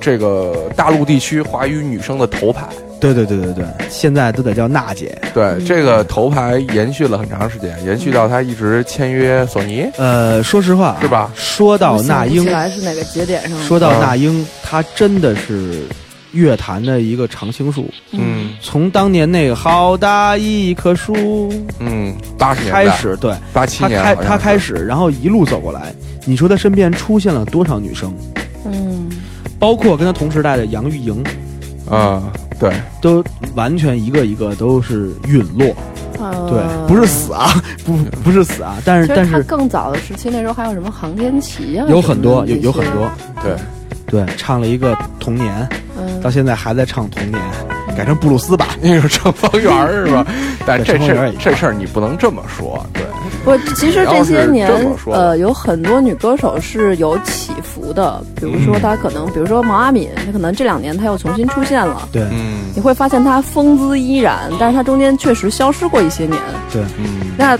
[0.00, 2.66] 这个大陆地区华语女生的头牌。
[3.00, 5.16] 对对对对对，现在都得叫娜姐。
[5.32, 11.30] 对，这个头牌延续了很长时间，延续到她一直签约索尼，呃，说实话啊是吧？
[11.36, 13.64] 说到那英我想不起，来是哪个节点上了。
[13.64, 15.82] 说到嗯那英，她真的是
[16.38, 17.88] 乐坛的一个常青树。
[18.12, 18.50] 嗯。
[18.60, 22.84] 从当年那个好大一棵树嗯，八十年代。
[22.84, 23.34] 开，始，对。
[23.52, 28.12] 八七年他开他开始，然后一路走过来，你说他身边出现了多少女生？
[28.64, 29.08] 嗯，
[29.58, 31.24] 包括跟他同时代的杨钰莹，
[31.90, 32.22] 嗯，
[32.58, 33.22] 对，都
[33.54, 35.74] 完全一个一个都是陨落。
[36.20, 36.48] 呃。
[36.50, 36.58] 对，
[36.88, 37.48] 不是死啊，
[37.86, 43.08] 不不是死啊，但是但是他更早的时期，那时候还有什么航天旗啊，有很多有有很多，
[43.42, 43.54] 对，
[44.08, 47.40] 对，唱了一个童年，嗯到现在还在唱童年，
[47.96, 48.68] 改成布鲁斯吧。
[48.80, 50.26] 那是唱方圆是吧？
[50.66, 53.02] 但这事儿这事儿你不能这么说，对，
[53.44, 54.70] 不，其实这些年
[55.06, 62.08] 呃，有很多女歌手是有起伏的，比如说她可能，比如说毛阿敏，她可能这两年她又重新出现了。
[62.12, 66.38] 对嗯你会发现她风姿依然，但是她中间确实消失过一些年。
[66.72, 67.58] 对，嗯，那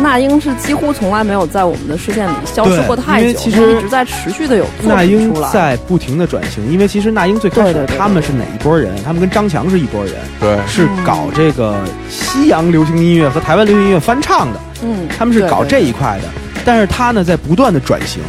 [0.00, 5.32] 那英是几乎从来没有在我们的视线里消失过太久，因为其实一直在持续的有作那英。
[5.52, 8.94] 在不停的转型，因为其实那英最开始对对对对他们是哪一拨人？
[9.04, 11.76] 他们跟张强是一拨人，对，是搞这个
[12.08, 16.28] 西洋流行音乐和台湾流行音乐翻唱的，嗯，他们是搞这一块的。
[16.64, 18.20] 但是他呢，在不断的转型，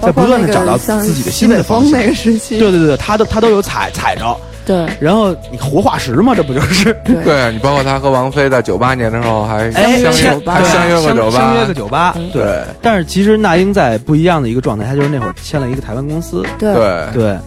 [0.00, 2.38] 在不断的找到自己的新的方向包括那个像西北风那。
[2.38, 4.36] 个时期，对对对，他都他都有踩踩着。
[4.68, 4.86] 对。
[5.00, 6.94] 然后你活化石嘛，这不就是？
[7.04, 7.16] 对。
[7.24, 12.14] 对你包括他和王菲在九八年的时候还哎，相约签还相约过酒吧，相约个酒吧。
[12.32, 12.62] 对，对。
[12.82, 16.74] 但是其实那英在不一样的一个状态，她就是那会儿签了一个台湾公司，对。
[16.74, 17.06] 对。
[17.14, 17.38] 对，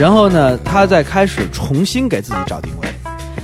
[0.00, 2.88] 然后呢，她在开始重新给自己找定位。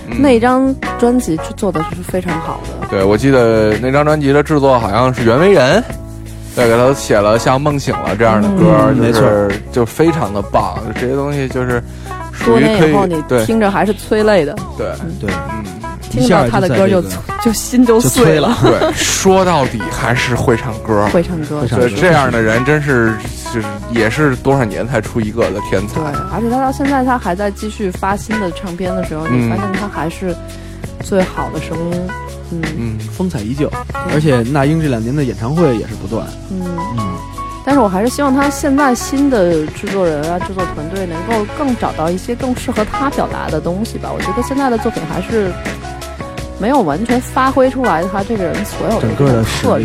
[0.07, 0.23] 嗯。
[0.23, 2.89] 那张专辑是做的是非常好的。
[2.89, 5.85] 对，我记得那张专辑的制作好像是袁惟仁，
[6.57, 12.08] 对，给他写了像《梦醒了》这样的歌，就是就非常的棒，这些东西就是属
[12.49, 14.87] 多于可以年以后你听着还是催泪的，对
[15.21, 15.65] 对，嗯
[16.11, 17.03] 听到他的歌就
[17.45, 18.57] 就心就就碎了。
[18.63, 23.15] 对，说到底还是会唱歌， 会唱歌，会唱对这样的人真是
[23.53, 30.35] 就是也是多少年才出一个的天才对，，而且他到现在他还在继续发新的唱片的时候，嗯你发现他还是
[31.03, 32.09] 最好的声音。
[32.51, 33.71] 嗯嗯风采依旧，
[34.11, 36.27] 而且那英这两年的演唱会也是不断。
[36.51, 36.65] 嗯，
[36.97, 37.07] 嗯，
[37.69, 44.09] 但是我还是希望他现在新的制作人啊、制作团队能够更找到一些更适合他表达的东西吧。
[44.11, 45.53] 我觉得现在的作品还是
[46.59, 49.85] 没有完全发挥出来他这个人所有的特质。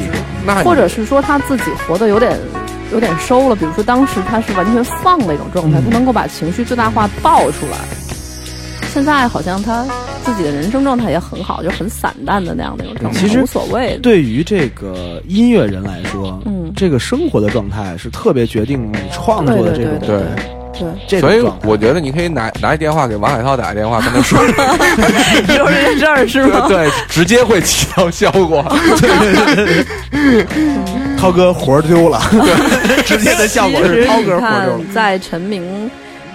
[0.64, 2.40] 或者是说他自己活得有点
[2.94, 7.78] 有点收了，比如说当时他是完全放的一种状态，嗯不能够把情绪最大化爆出来。
[8.94, 9.84] 现在好像他
[10.24, 13.98] 自己的人生状态也很好，就很散淡的那样的一种状态，其实无所谓。
[14.04, 20.20] 对于这个音乐人来说，嗯这个生活的状态是特别决定你创作的这种对对。
[21.08, 26.66] 对，所以我觉得你可以拿拿一电话给王海涛打个电话，跟他说， 说这件事儿是吗？
[26.68, 28.66] 对，直接会起到效果。
[31.16, 32.20] 涛哥活儿丢了，
[33.06, 35.62] 直接的效果是涛哥活儿丢了。，在陈明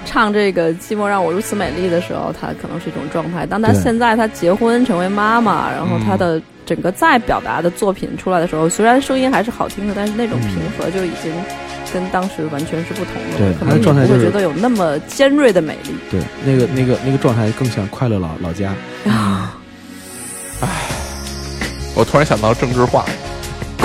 [0.09, 3.45] 唱这个《寂寞让我如此美丽》的时候，她可能是一种状态。
[3.45, 11.31] 当她现在她结婚成为妈妈，然后她的整个再表达的作品出来的时候，虽然声音还是好听的，但是那种平和就已经
[11.93, 15.95] 跟当时完全是不同的，对可能你状态就是不会觉得有那么尖锐的美丽。
[16.11, 18.75] 对，那个那个那个状态更像快乐老老家。
[21.95, 23.05] 我突然想到郑智化，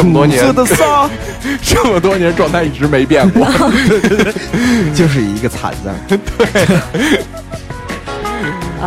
[0.04, 1.10] 这么多年的骚，
[1.64, 3.48] 这么多年状态一直没变过。
[4.94, 5.96] 就是一个惨字儿。
[6.08, 6.20] 对，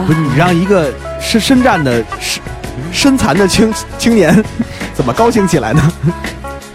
[0.07, 2.43] 不是你让一个身身战的身
[2.93, 4.45] 身残的青青年
[4.95, 5.91] 怎么高兴起来呢？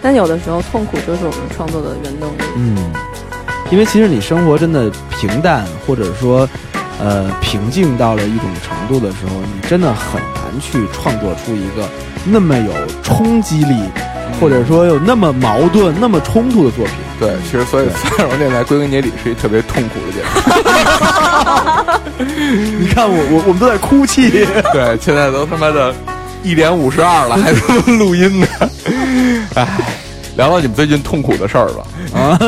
[0.02, 2.42] 但有的时候，痛苦就是我们创作的原动力。
[2.56, 2.76] 嗯，
[3.70, 4.90] 因为其实你生活真的
[5.20, 6.48] 平淡，或者说
[6.98, 11.88] 呃平静到了一种程度的时候，你真的很难去创作出一个
[12.24, 12.72] 那么有
[13.02, 13.76] 冲击力，
[14.40, 16.94] 或者说有那么矛盾、那么冲突的作品。
[17.20, 20.28] 对，其实所以三荣电台归根结底是一特别痛苦的节目。
[22.80, 24.30] 你看我我我们都在哭泣。
[24.72, 25.94] 对，现在都他妈的
[26.42, 28.46] 一点五十二了，还他妈录音呢。
[29.54, 29.68] 哎，
[30.36, 31.86] 聊聊你们最近痛苦的事儿吧。
[32.12, 32.38] 啊，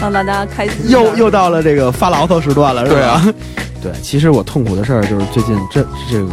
[0.00, 0.74] 让大家开心。
[0.88, 2.96] 又又到了这个发牢骚时段了，是吧？
[2.96, 3.24] 对啊，
[3.82, 6.32] 对，其实我痛苦的事儿就是最近这这个，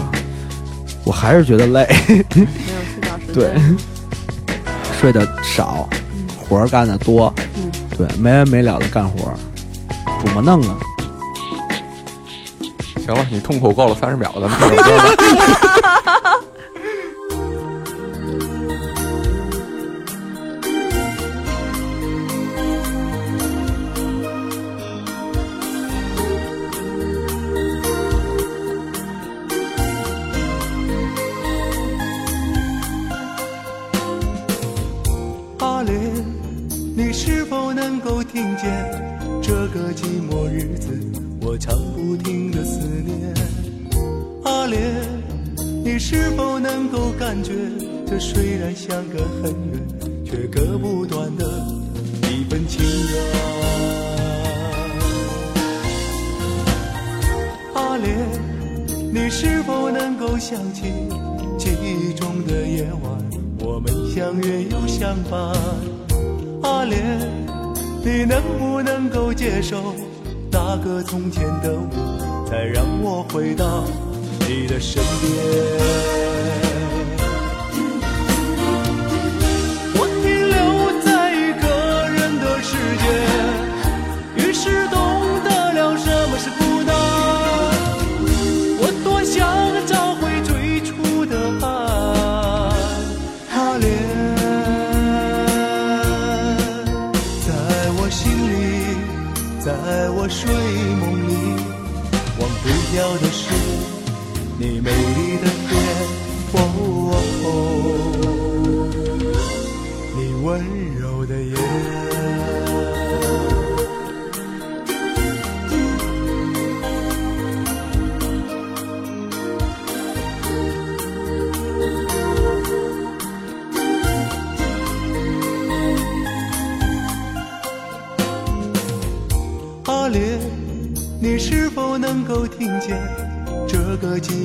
[1.04, 3.34] 我还是觉得累，没有睡觉时间。
[3.34, 3.52] 对，
[5.00, 5.88] 睡得少，
[6.38, 9.38] 活儿干得多，嗯对，没完没了的干活儿，
[10.24, 10.76] 怎么弄啊？
[13.06, 14.60] 行了，你痛苦够了三十秒， 咱们
[47.28, 47.52] 感觉
[48.06, 49.86] 这虽然相隔很远，
[50.24, 51.46] 却割不断的
[52.22, 53.22] 一份情缘？
[57.74, 58.18] 阿莲，
[59.14, 60.84] 你是否能够想起
[61.58, 63.12] 记忆中的夜晚，
[63.60, 65.54] 我们相约又相伴？
[66.64, 67.30] 阿莲，
[68.06, 69.94] 你能不能够接受
[70.50, 73.84] 那个从前的我，再让我回到
[74.48, 76.27] 你的身边？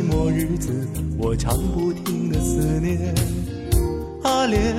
[0.03, 0.73] 寂寞日子
[1.17, 3.15] 我常不停的思念？
[4.25, 4.75] 阿莲，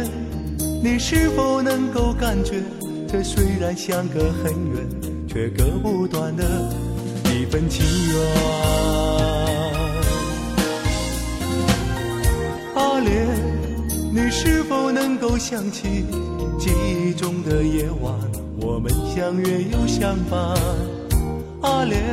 [0.83, 2.61] 你是否能够感觉
[3.07, 4.85] 这虽然相隔很远，
[5.25, 6.43] 却割不断的
[7.31, 8.19] 一份情缘？
[12.75, 13.25] 阿莲，
[14.13, 16.03] 你是否能够想起
[16.59, 18.13] 记忆中的夜晚，
[18.59, 20.57] 我们相约又相伴？
[21.61, 22.03] 阿莲，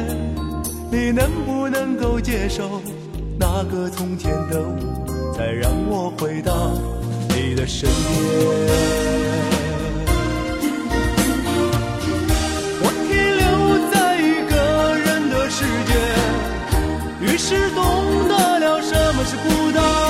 [0.93, 2.81] 你能不能够接受
[3.41, 6.73] 那个从前的我，再让我回到
[7.31, 7.99] 你的身边？
[12.83, 13.43] 我停留
[13.91, 14.53] 在一个
[14.99, 15.93] 人的世界，
[17.25, 17.81] 于是懂
[18.29, 20.10] 得了什么是孤单。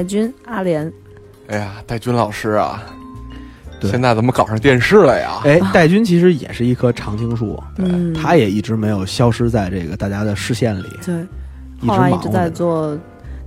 [0.00, 0.90] 戴军、阿莲，
[1.48, 2.82] 哎呀，戴军老师啊，
[3.78, 3.90] 对。
[3.90, 5.42] 现在怎么搞上电视了呀？
[5.44, 8.14] 哎，戴军其实也是一棵常青树，嗯。
[8.14, 11.14] 他也一直没有消失在这个大家的视线里，对，
[11.82, 12.48] 一直后来一直在。
[12.48, 12.96] 做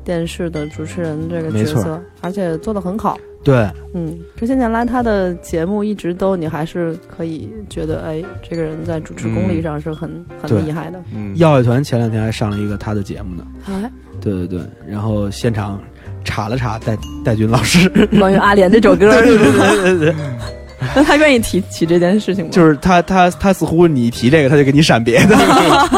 [0.03, 3.17] 电视的主持人这个角色，而且做的很好。
[3.43, 10.59] 对，嗯，这些年来他的节目一直都，你还是可以觉得，哎，这个人在主持功力上是很、对。
[10.59, 11.01] 很厉害的。
[11.15, 13.91] 嗯，耀乐团前两天还上了一个他的节目呢，哎，
[14.21, 15.81] 对对对，然后现场
[16.23, 20.15] 查了查戴戴军老师， 关于阿莲这首歌，对对对对对，
[20.95, 22.51] 那他愿意提起这件事情吗？
[22.51, 25.35] 就是他他他似乎你一提这个，他就给你闪别的，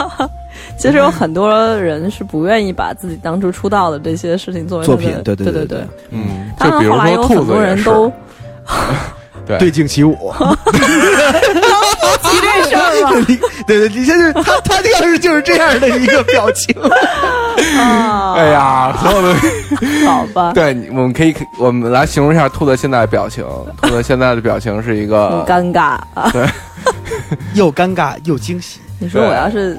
[0.77, 5.87] 其实有很多人是不愿意把自己当初出道的这些事情作为作品对对对对对对。
[6.11, 7.83] 嗯，当然就比如后来有很说兔子也是。
[7.83, 8.11] 多人都
[9.47, 9.57] 对。
[9.59, 10.17] 对镜起舞。
[12.23, 13.37] 提这事儿了你
[13.67, 16.75] 对对，你现在他他这个是就是这样的一个表情，
[17.79, 18.33] 啊！
[18.37, 19.35] 哎呀，所有的
[20.05, 23.45] 好吧，对，我们可以我们来形容一下兔子现在的表情。
[23.81, 26.31] 兔子现在的表情是一很个，尴尬啊！
[27.53, 28.79] 又尴尬又惊喜。
[28.99, 29.77] 你说我要是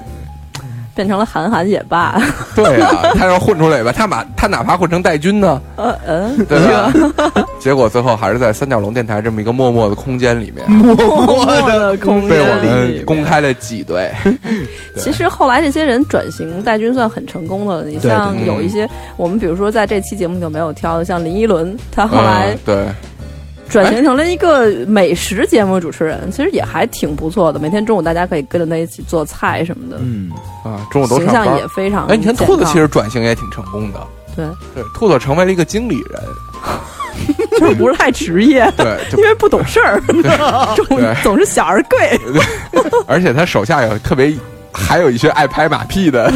[0.97, 2.19] 变成了韩寒也罢，
[2.57, 6.93] 对呀、他要混出来吧，他把他哪怕混成戴军呢，呃嗯，对吧？
[7.61, 14.11] 结果最后还是在三角龙电台这么一个默默的空间里面， 默默的空被我们公开了挤兑。
[14.97, 17.85] 其实后来这些人转型，戴军算很成功的。
[17.85, 18.89] 你像有一些，
[19.19, 22.87] 我们比如说在这期节目就没有挑的，像林依轮，他后来嗯、对，
[23.69, 27.59] 转型成了一个美食节目主持人，其实也还挺不错的。
[27.59, 30.31] 每天中午大家可以跟着他一起做菜什么的，嗯，
[30.65, 31.67] 啊，中午都形象也。
[31.69, 34.01] 非常哎，你看兔子其实转型也挺成功的，
[34.37, 36.23] 对，对，兔子成为了一个经理人，
[37.59, 40.01] 就是不是太职业， 对，因为不懂事儿，
[40.77, 41.23] 总对。
[41.23, 42.19] 总是小而贵。
[43.07, 44.33] 而且他手下有特别，
[44.77, 46.31] 还有一些爱拍马屁的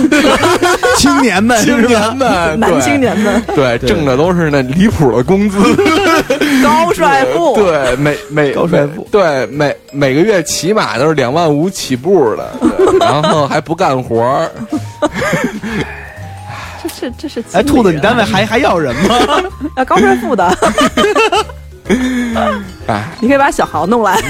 [0.96, 2.16] 青年们青年？
[2.16, 3.42] 们，男青年们。
[3.54, 5.58] 对，挣的都是那离谱的工资，
[6.64, 9.02] 高帅富，对，每每高帅富。
[9.02, 12.50] 每对每每个月起码都是两万五起步的，
[13.00, 14.50] 然后还不干活儿，
[16.82, 19.14] 这是这是哎，兔子，你单位还还要人吗？
[19.76, 20.48] 啊高帅富的，
[22.86, 24.20] 哎，你可以把小豪弄来。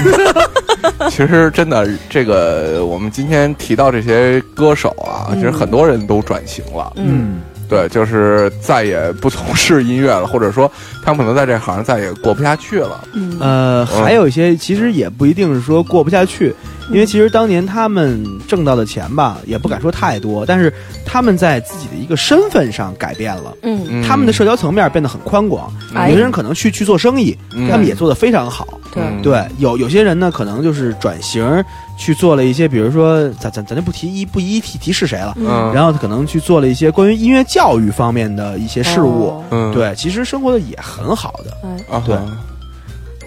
[1.09, 10.71] 其实真的，这个我们今天提到这些歌手啊，其实很多人都转型了，嗯，对，就是再也不从事音乐了，或者说
[11.03, 13.03] 他们可能在这行再也过不下去了，
[13.39, 16.53] 呃，还有一些其实也不一定是说过不下去，
[16.89, 20.73] 因为其实当年他们挣到的钱吧，也不敢说太多，但是
[21.05, 23.53] 他们在自己的一个身份上改变了。
[24.07, 28.67] 他们的社交层面变得很宽广，哎有些人可能去去做生意，嗯他们也做得非常好。
[28.93, 31.63] 对嗯对，有有些人呢，可能就是转型
[31.97, 39.41] 去做了一些，比如说咱咱咱就不提一不一一提提是谁了，嗯，然后他可能去做了一些关于音乐教育方面的一些事物。
[39.73, 42.01] 对，其实生活的也很好的。
[42.05, 42.15] 对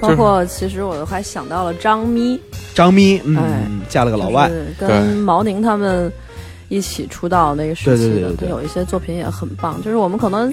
[0.01, 2.41] 包括其实我还想到了张咪，
[2.75, 6.11] 张咪，嗯，哎嫁了个老外，就是跟毛宁他们
[6.69, 8.49] 一起出道那个时期的，对对对对对。
[8.49, 9.81] 有一些作品也很棒。
[9.83, 10.53] 就是我们可能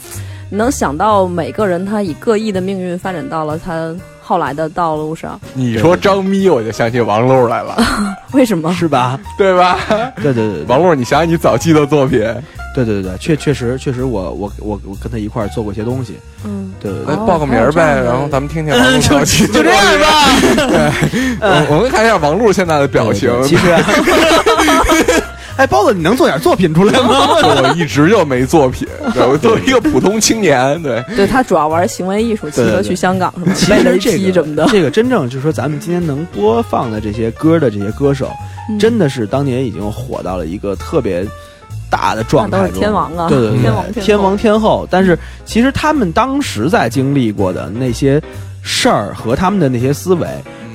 [0.50, 3.96] 能想到每个人他以各异的命运发展到了他
[4.32, 7.76] 后来的道路上，你说张咪，我就想起王璐来了，
[8.32, 8.72] 为什么？
[8.74, 9.20] 是吧？
[9.38, 9.78] 对吧？
[10.24, 12.20] 对对对对王璐，你想想你早期的作品，
[12.74, 16.16] 对对对对，确确实确实我，我我我跟他一块儿做过一些东西。
[16.46, 19.00] 嗯，对对对，报个名儿呗，然后咱们听听王璐
[19.52, 20.08] 就这样吧。
[21.70, 23.30] 我我们看一下王璐现在的表情。
[23.42, 25.24] 对对其实，
[25.58, 27.28] 哎，包子，你能做点作品出来吗？
[27.44, 34.66] 我一直就没作品，对我作为一个普通青年，对，对他主要玩行为艺术，骑车去香港什么，其背雷实这个劈什么的。
[34.70, 38.32] 这个真正就是说，咱们今天能播放的这些歌的这些歌手，
[38.70, 41.26] 嗯真的是当年已经火到了一个特别
[41.90, 44.88] 大的状态中，天王啊对对对，天王天后天王天后。
[44.90, 48.22] 但是其实他们当时在经历过的那些
[48.62, 50.28] 事儿和他们的那些思维，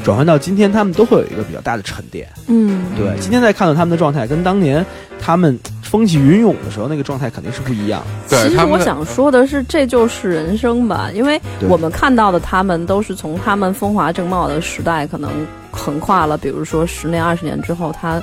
[0.06, 2.28] 转换到今天，他们都会有一个比较大的沉淀。
[2.46, 4.86] 嗯，对，今天再看到他们的状态，跟当年
[5.18, 8.04] 他们风起云涌的时候那个状态肯定是不一样。
[8.28, 18.22] 其实我想说的是，这就是人生吧，因为我们看到的他们都是从他们风华正茂的时代，可能横跨了，比如说十年、二十年之后，他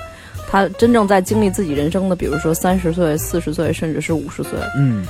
[0.50, 4.52] 他真正在经历自己人生的，比如说三十岁、四十岁，甚至是五十岁。
[4.78, 5.04] 嗯，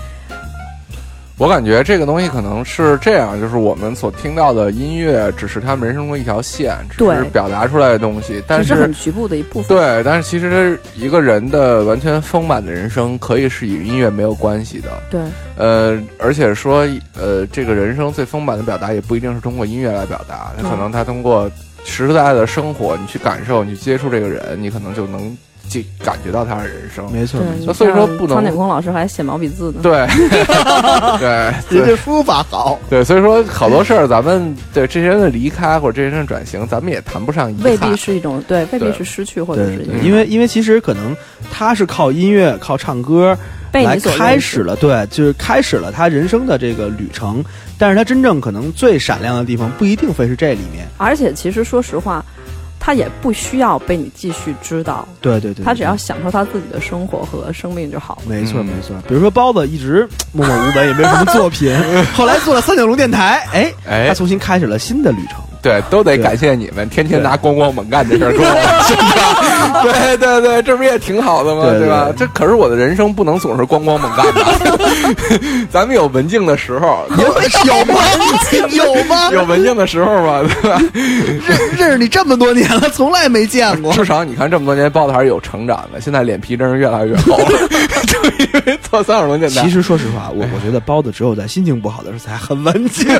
[1.40, 9.76] 我感觉这个东西可能是这样，就是我们所听到的音乐只是他们人生中一条线，只是表达出来的东西，但是是很局部的一部分。
[9.76, 14.90] 对，但是其实一个人的完全丰满的人生，可以是与音乐没有关系的。
[15.10, 15.22] 对
[15.58, 16.88] 呃，而且说，
[17.20, 21.50] 呃，这个人生最丰满的表达，也不一定是通过音乐来表达，他可能他通过
[21.84, 25.36] 实实在在的生活，你去感受，你去接触这个人，你可能就能
[25.70, 27.11] 去感觉到他的人生。
[27.11, 29.80] 没错，没错，所以说不能苍井空老师还写毛笔字呢。
[29.82, 30.05] 对，
[31.20, 31.30] 对，
[31.78, 37.64] 人对家书法好，对，所以说好多事儿，咱们对这些人的离开或者这些人的转型，咱们也谈不上遗憾。
[37.64, 41.16] 未必是一种对，未必是失去或者是因为因为其实可能
[41.51, 43.38] 他是靠音乐、靠唱歌
[43.72, 47.43] 来开始了，对，就是开始了他人生的这个旅程。
[47.76, 50.88] 但是他真正可能最闪亮的地方，不一定非是这里面。
[50.97, 52.24] 而且其实说实话，
[52.86, 58.22] 他也不需要被你继续知道，对对对，他只要享受他自己的生活和生命就好了。
[58.26, 58.94] 嗯没错没错。
[59.08, 61.74] 比如说包子一直默默无闻，也没有什么作品，
[62.14, 65.40] 后来做了三角龙电台，哎哎他重新开始了新的旅程。
[65.64, 69.84] 对，都得感谢你们，天天拿咣咣猛干这事儿跟我宣传。
[69.84, 71.64] 对对对，这不也挺好的吗？
[71.72, 72.07] 对对吧？
[72.09, 75.66] 对这可是我的人生，不能总是咣咣猛干的。
[75.72, 77.34] 咱们有文静的时候，有
[77.86, 78.03] 吗？
[78.72, 79.32] 有吗？
[79.34, 80.82] 有文静的时候吧，对吧？
[81.47, 83.93] 认认识你这么多年了，从来没见过。
[83.93, 86.01] 至少你看这么多年，包子还是有成长的。
[86.01, 87.47] 现在脸皮真是越来越厚了，
[88.05, 89.61] 就因为做三角龙电台。
[89.61, 93.07] 其实说实话，我我觉得包子只有在心情不好的时候才很文静。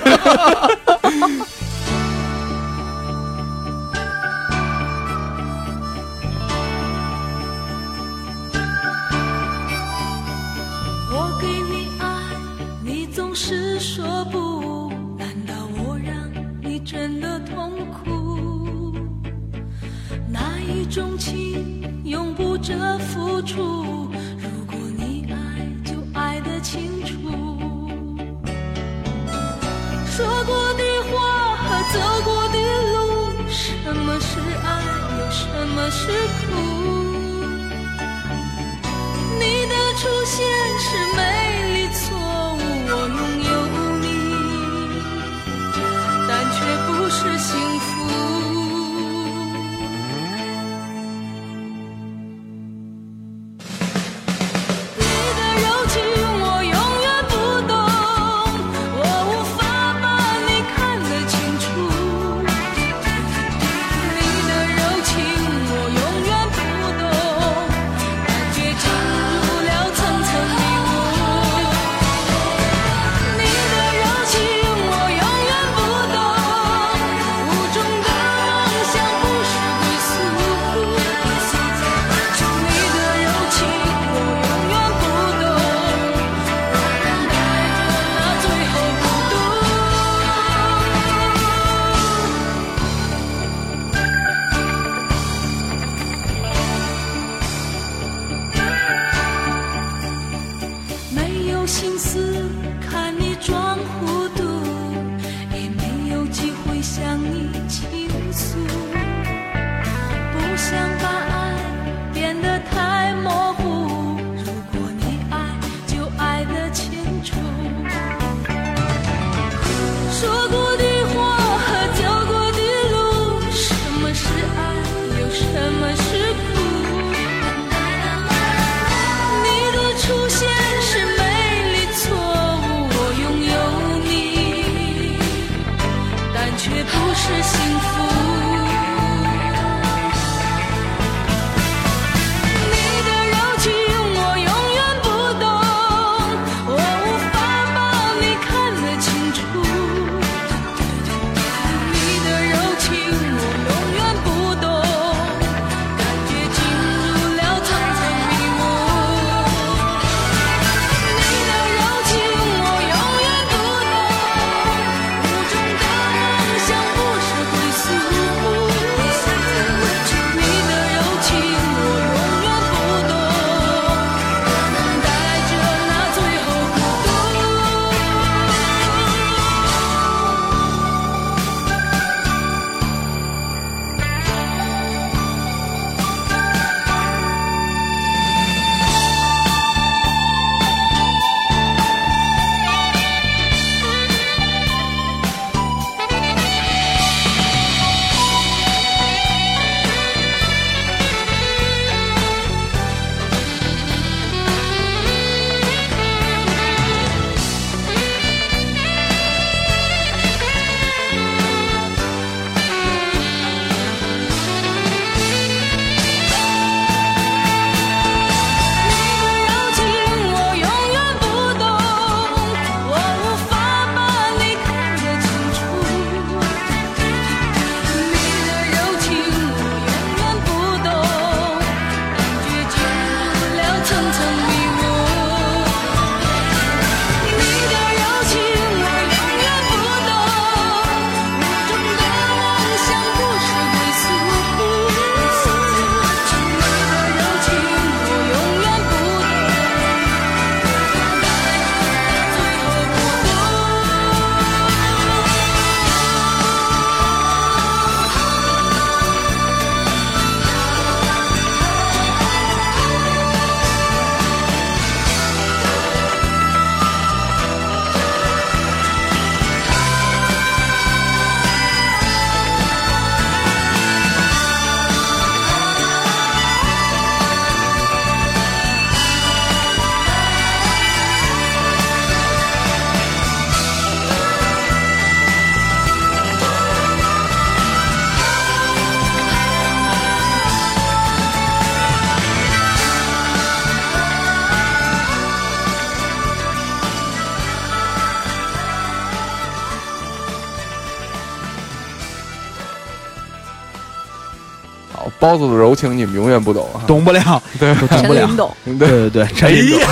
[305.34, 306.86] 包子的柔情你们永远不懂啊。
[306.86, 307.74] 懂不了，对。
[307.76, 308.28] 都懂不了。
[308.38, 308.88] 懂，对。
[308.88, 309.90] 对对，陈林懂，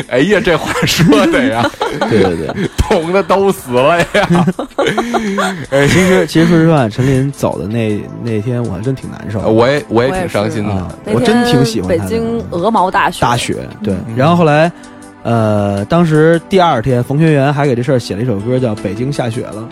[0.08, 1.68] 哎呀，这话说的呀，
[2.08, 2.68] 对对对。
[2.88, 4.06] 懂的都死了呀。
[5.70, 9.40] 哎 其实其实说实话，陈琳走的那那天，我还真挺难受。
[9.40, 10.98] 我也我也挺伤心的。
[11.12, 13.94] 我真挺喜欢北京鹅毛大雪，大雪，对。
[14.08, 14.16] 嗯。
[14.16, 14.70] 然后后来，
[15.22, 19.68] 呃，当时第二天，冯学元还给这事儿写了一首歌，叫《北京下雪了。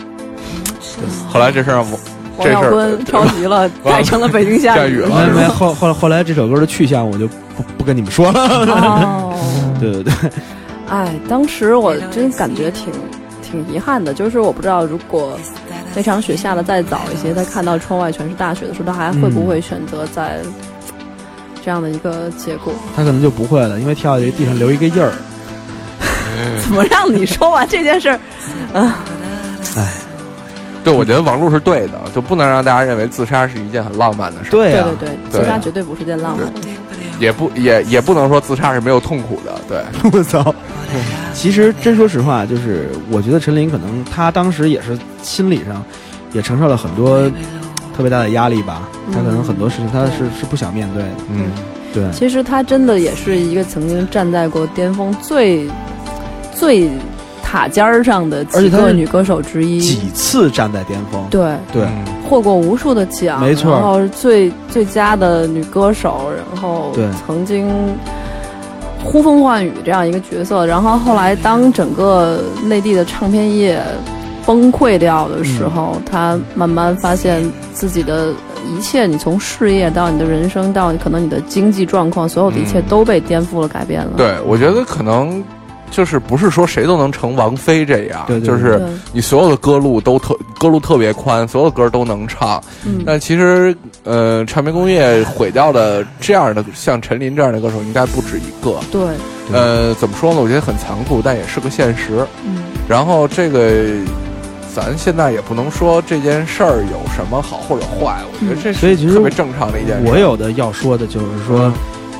[1.27, 1.99] 后来这事儿我
[2.37, 8.41] 王耀坤抄袭了， 改成了北京下下雨了没没后后来后来这首歌的去向我就不不跟你们说了。
[8.41, 9.33] 哦，
[9.79, 10.13] 对对对，
[10.89, 12.91] 哎，当时我真感觉挺
[13.41, 15.37] 挺遗憾的，就是我不知道如果
[15.95, 20.39] 那场雪下的再早一些，他看到窗外全是大雪的时候，他还会不会选择在
[21.63, 22.73] 这样的一个结果？
[22.95, 25.11] 他可能就不会了，因为跳下去地上留一个印儿。
[26.63, 28.19] 怎么让你说完这件事儿？
[30.83, 36.67] 对，我觉得王璐是对的，就不能让大家认为自杀是一件很浪漫的事对对，对自杀绝对不是件浪漫的事。
[37.19, 39.53] 也不也也不能说自杀是没有痛苦的。
[39.67, 39.81] 对，
[40.11, 40.53] 我操！
[41.33, 45.83] 其实真说实话，就是我觉得陈琳可能她当时也是心理上
[46.33, 47.29] 也承受了很多
[47.95, 48.89] 特别大的压力吧。
[49.13, 51.09] 她可能很多事情她是是不想面对的。
[51.29, 51.51] 嗯，
[51.93, 55.69] 对，其实她真的也是一个曾经站在过巅峰最
[56.53, 56.89] 最
[57.53, 59.79] 塔尖儿上的几个女歌手之一。
[59.79, 61.23] 几次站在巅峰。
[61.29, 67.69] 对，对，嗯获过无数的奖，没错然后是最最佳的女歌手，然后对曾经
[69.03, 73.79] 呼风唤雨这样一个角色，然后后来当整个内地的唱片业
[74.47, 78.33] 崩溃掉的时候，嗯她慢慢发现自己的
[78.75, 84.13] 一切，你从事业到你的人生到可能你的经济状况，所有的一切嗯都被颠覆了、改变了。
[84.17, 85.43] 对，我觉得可能
[85.93, 88.81] 就是不是说谁都能成王菲这样，对对就是
[89.13, 92.61] 你所有的歌路都特歌路特别宽，所有的歌都能唱。
[92.83, 98.79] 嗯，但其实，呃，唱片工业毁掉的这样的像陈琳这样的歌手应该不止一个。
[98.91, 99.01] 对，
[99.53, 100.41] 呃，怎么说呢？
[100.41, 102.25] 我觉得很残酷，但也是个现实。
[102.43, 103.85] 嗯，然后这个，
[104.73, 110.09] 咱现在也不能说这件事儿有什么好或者坏，我觉得这所以其实是特别正常的一件事。
[110.11, 111.71] 我有的要说的就是说，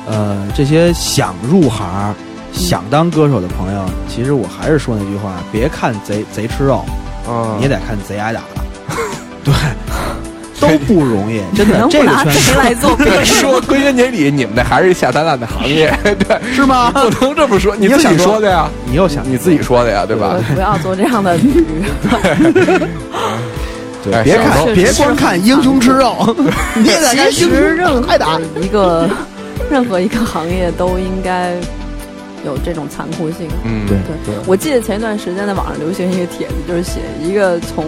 [0.06, 2.14] 呃，这些想入行、
[2.54, 6.84] 想当歌手的朋友，其实我还是说那句话：别看贼贼吃肉，
[7.28, 8.40] 嗯，你也得看贼挨打。
[9.44, 9.52] 对，
[10.60, 11.86] 都不容易， 真的。
[11.90, 16.90] 这不拿谁个圈子来做说归根结底，你们那还是下三滥的行业，对，是吗？
[16.94, 20.36] 不能这么说，你自己你又想说说的呀，你又想你自己说的呀，对吧？
[20.54, 21.84] 不要做这样的比喻。
[24.02, 26.34] 对，别看别光看英雄吃肉，
[26.74, 28.38] 你也得看其英雄实任何挨打。
[28.60, 29.08] 一个
[29.70, 31.54] 任何一个行业都应该
[32.44, 33.48] 有这种残酷性。
[33.64, 37.84] 嗯，对对，我记得前一段时间在网上流行一个帖子，就是写一个从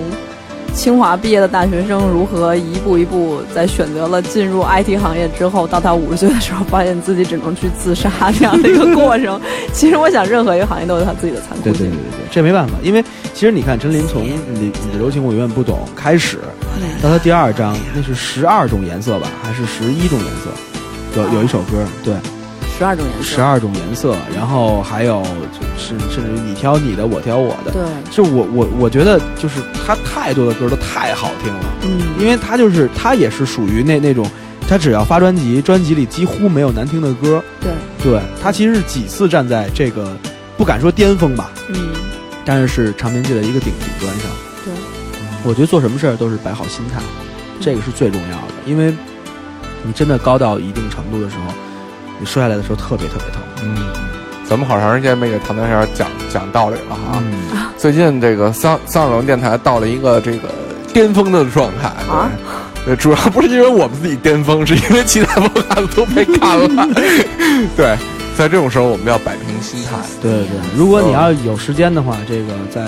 [0.74, 9.40] 清华毕业的大学生如何一步一步在选择了进入 IT 行业之后，到他五十岁的时候，发现自己只能去自杀这样的一个过程。
[9.72, 11.72] 其实我想，任何一个行业都有它自己的残酷性。
[11.72, 13.02] 对对对对对，这没办法，因为
[13.32, 16.40] 其实你看陈琳从你你的柔情我永远不懂开始，
[17.02, 20.50] 到他第二章那是十二种颜色吧，还是十一种颜色？
[21.16, 22.14] 有有一首歌，对，
[22.78, 23.24] 十二种颜色。
[23.24, 27.72] 十二种颜色，然后还有就是甚至于你挑你的，我挑我的。
[27.72, 34.28] 对，就我我我觉得就是他太多的歌都太好听了，嗯，因为他就是他也是属于那那种，
[34.68, 37.42] 他只要发专辑，专辑里几乎没有难听的歌。
[37.60, 37.72] 对，
[38.02, 40.16] 对他其实是几次站在这个
[40.58, 41.76] 不敢说巅峰吧，嗯，
[42.44, 44.30] 但是是唱片界的一个顶顶端上。
[44.64, 44.74] 对，
[45.44, 47.00] 我觉得做什么事儿都是摆好心态，
[47.58, 48.94] 这个是最重要的，因为
[49.82, 51.54] 你真的高到一定程度的时候，
[52.18, 53.43] 你摔下来的时候特别特别疼。
[53.62, 53.86] 嗯，
[54.48, 57.22] 咱们好长时间没给唐大仙讲讲道理了哈。
[57.22, 60.48] 嗯，最近这个三三二龙电台到了一个这个
[60.93, 62.30] 巅峰的状态啊
[63.01, 66.88] 主要不是因为我们自己巅峰，是因为其他播客都被看了。
[67.76, 67.97] 对，
[68.38, 69.97] 在这种时候我们要摆平心态。
[70.22, 72.86] 对对对，如果你要有时间的话，这个在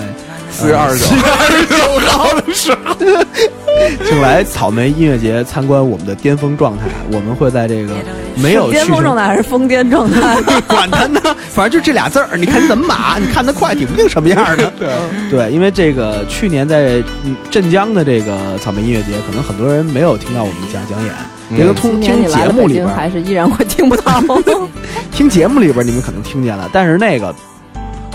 [0.49, 1.75] 四月二十九，二十九
[2.07, 2.95] 号的时候，
[4.07, 6.85] 请来草莓音乐节参观我们的巅峰状态。
[7.11, 7.93] 我们会在这个
[8.41, 10.41] 没有巅峰状态还是疯癫状态？
[10.67, 14.71] 管他呢，反正就这俩字儿，你看你怎么码，你看得快，顶不定什么样的。
[14.79, 14.89] 对
[15.29, 21.13] 对，因为这个去年在嗯镇江的这个草莓音乐节，可能很多人没有听到我们讲讲演，
[21.57, 24.21] 这个通听节目里边，还是依然会听不到。
[25.11, 27.33] 听节目里边你们可能听见了，但是那个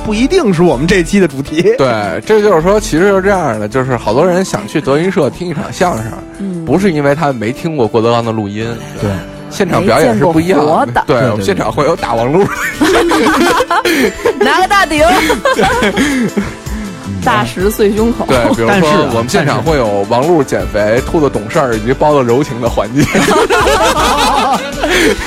[0.05, 1.62] 不一定是我们这期的主题。
[1.76, 6.06] 对，这就是说，其实是这样的，就是好多人想去德云社听一场相声，
[6.38, 8.66] 嗯，不是因为他没听过郭德纲的录音，
[9.01, 9.10] 对，
[9.55, 10.60] 现场表演是不一样
[10.93, 11.05] 的。
[11.06, 12.44] 对，我们现场会有打王路，
[14.40, 15.02] 拿个大顶。
[17.24, 18.26] 大石碎胸口。
[18.26, 23.02] 对，比如但是我们现场会有王璐减肥、兔子懂事儿以及包子柔情的环节。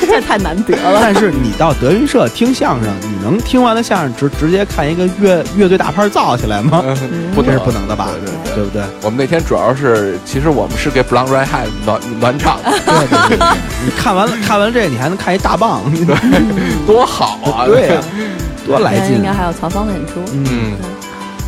[0.02, 1.00] 这太难得了。
[1.02, 6.84] 但是你到德云社听相声，你能听完了相声直直接看一个乐乐队大牌造起来吗？
[6.86, 8.08] 嗯不能这是不能的吧？
[8.24, 8.82] 对对对不对？
[9.04, 13.48] 我们那天主要是，其实我们是给 Blonde Red Hat 暖暖场的，对对对对，
[13.86, 16.16] 你看完了看完这个，你还能看一大棒，对
[16.88, 17.66] 多好啊！
[17.68, 18.02] 对呀，
[18.66, 19.32] 多来劲应该！
[19.32, 20.74] 还有曹芳的演出，嗯，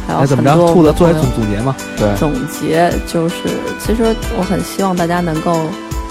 [0.09, 0.51] 还有那怎么着？
[0.51, 1.75] 很多兔子做一总总结嘛？
[1.97, 3.35] 对，总结就是，
[3.79, 5.61] 其实我很希望大家能够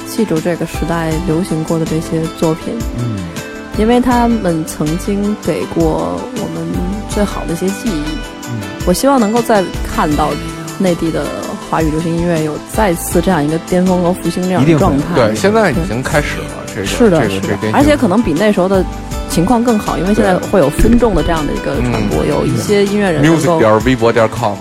[0.06, 3.18] 记住这个时代流行过的这些作品，嗯，
[3.78, 6.66] 因为他们曾经给过我们
[7.10, 8.02] 最好的一些记忆。
[8.50, 10.30] 嗯我希望能够再看到
[10.78, 11.26] 内地的
[11.70, 15.14] 华语流行音乐有再次这样一个巅峰和复兴这样的状态。
[15.14, 17.48] 对，现在已经开始了，这个是的，这个是的。
[17.60, 18.84] 这个，而且可能比那时候的
[19.28, 24.56] 情况更好，因为现在会有分众的这样的一个传播，有一些音乐人能 music 够点微博点 com，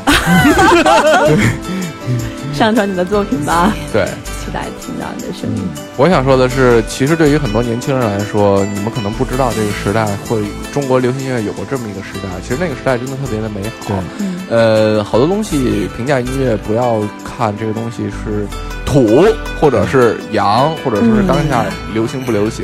[2.53, 4.05] 上传你的作品吧，对。
[4.47, 5.61] 期待听到你的声音。
[5.97, 10.41] 我想说的是，其实对于很多年轻人来说，你们可能不知道这个时代会
[10.71, 12.29] 中国流行音乐有过这么一个时代。
[12.41, 14.01] 其实那个时代真的特别的美好。
[14.19, 18.47] 嗯呃，好多东西评价音乐，不要看这个东西是
[18.85, 19.25] 土，
[19.59, 22.63] 或者是洋，或者说是当下流行不流行。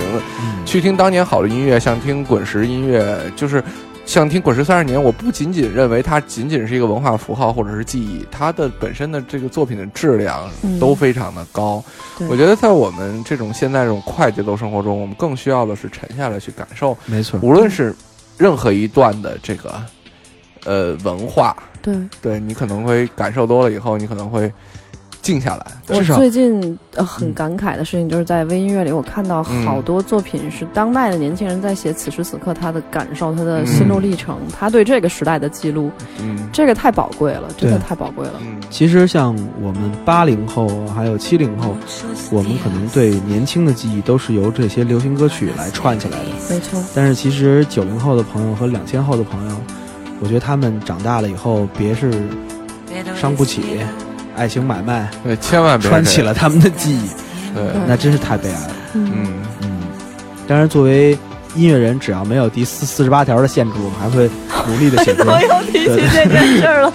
[0.64, 3.62] 去听当年好的音乐，像听滚石音乐，就是
[4.14, 5.02] 像听滚石三十年。
[5.04, 11.84] 我不仅仅认为它仅仅是一个文化符号或者是记忆，它的本身的这个作品的质量嗯都非常的高。
[12.20, 17.96] 对我觉得在我们这种现在这种快节奏生活中，我们更需要的是沉下来去感受，没错，无论是
[18.38, 19.82] 任何一段的这个
[20.66, 24.52] 呃文化，对，对你可能会感受多了以后，你可能会
[25.24, 25.66] 静下来。
[25.88, 35.90] 我至少最近呃很感慨的事情，就是在微音乐里，我看到好多作品是当代的年轻人在写此时此刻他的感受、他的心路历程，他对这个时代的记录，
[36.22, 38.34] 嗯这个太宝贵了，真的太宝贵了。
[38.42, 41.76] 嗯，其实像我们八零后还有七零后，
[42.30, 46.26] 我们可能对年轻的记忆都是由这些流行歌曲来串起来的。
[46.50, 49.56] 没错，但是其实九零后的朋友和两千后的朋友，
[50.20, 52.12] 我觉得他们长大了以后，别是
[53.16, 53.62] 伤不起，
[54.36, 57.08] 爱情买卖对，千万别穿起了他们的记忆，
[57.54, 58.72] 对，那真是太悲哀了。
[58.94, 59.82] 嗯，嗯，嗯，
[60.48, 61.18] 当然，作为
[61.56, 64.30] 音乐人，只要没有第四四十八条的限制，我们还会
[64.68, 65.26] 努力的写歌。
[65.32, 66.94] 我又提起这件事儿了。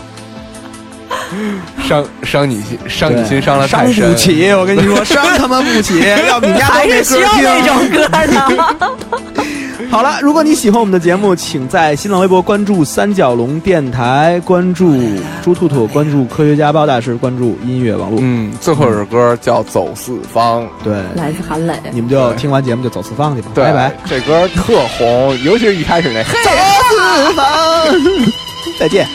[1.86, 4.14] 伤伤你心，伤你对心伤的伤太深不。
[4.18, 7.66] 起，我跟你说，伤他妈不起，要不你家还是需要那听。
[7.66, 9.44] 种歌的。
[9.90, 14.94] 好了，如果你喜欢我们的节目，请在新浪微博关注三角龙电台，关注
[15.42, 18.18] 猪兔兔，关注科学家包大师，关注音乐网络。
[18.22, 23.92] 嗯，最后一首歌叫《走四方》，对，来自韩磊，你们就听完节目就走四方去吧，拜拜。
[24.04, 26.50] 这歌特红，尤其是一开始那，走
[26.90, 27.46] 四方，
[28.78, 29.06] 再见。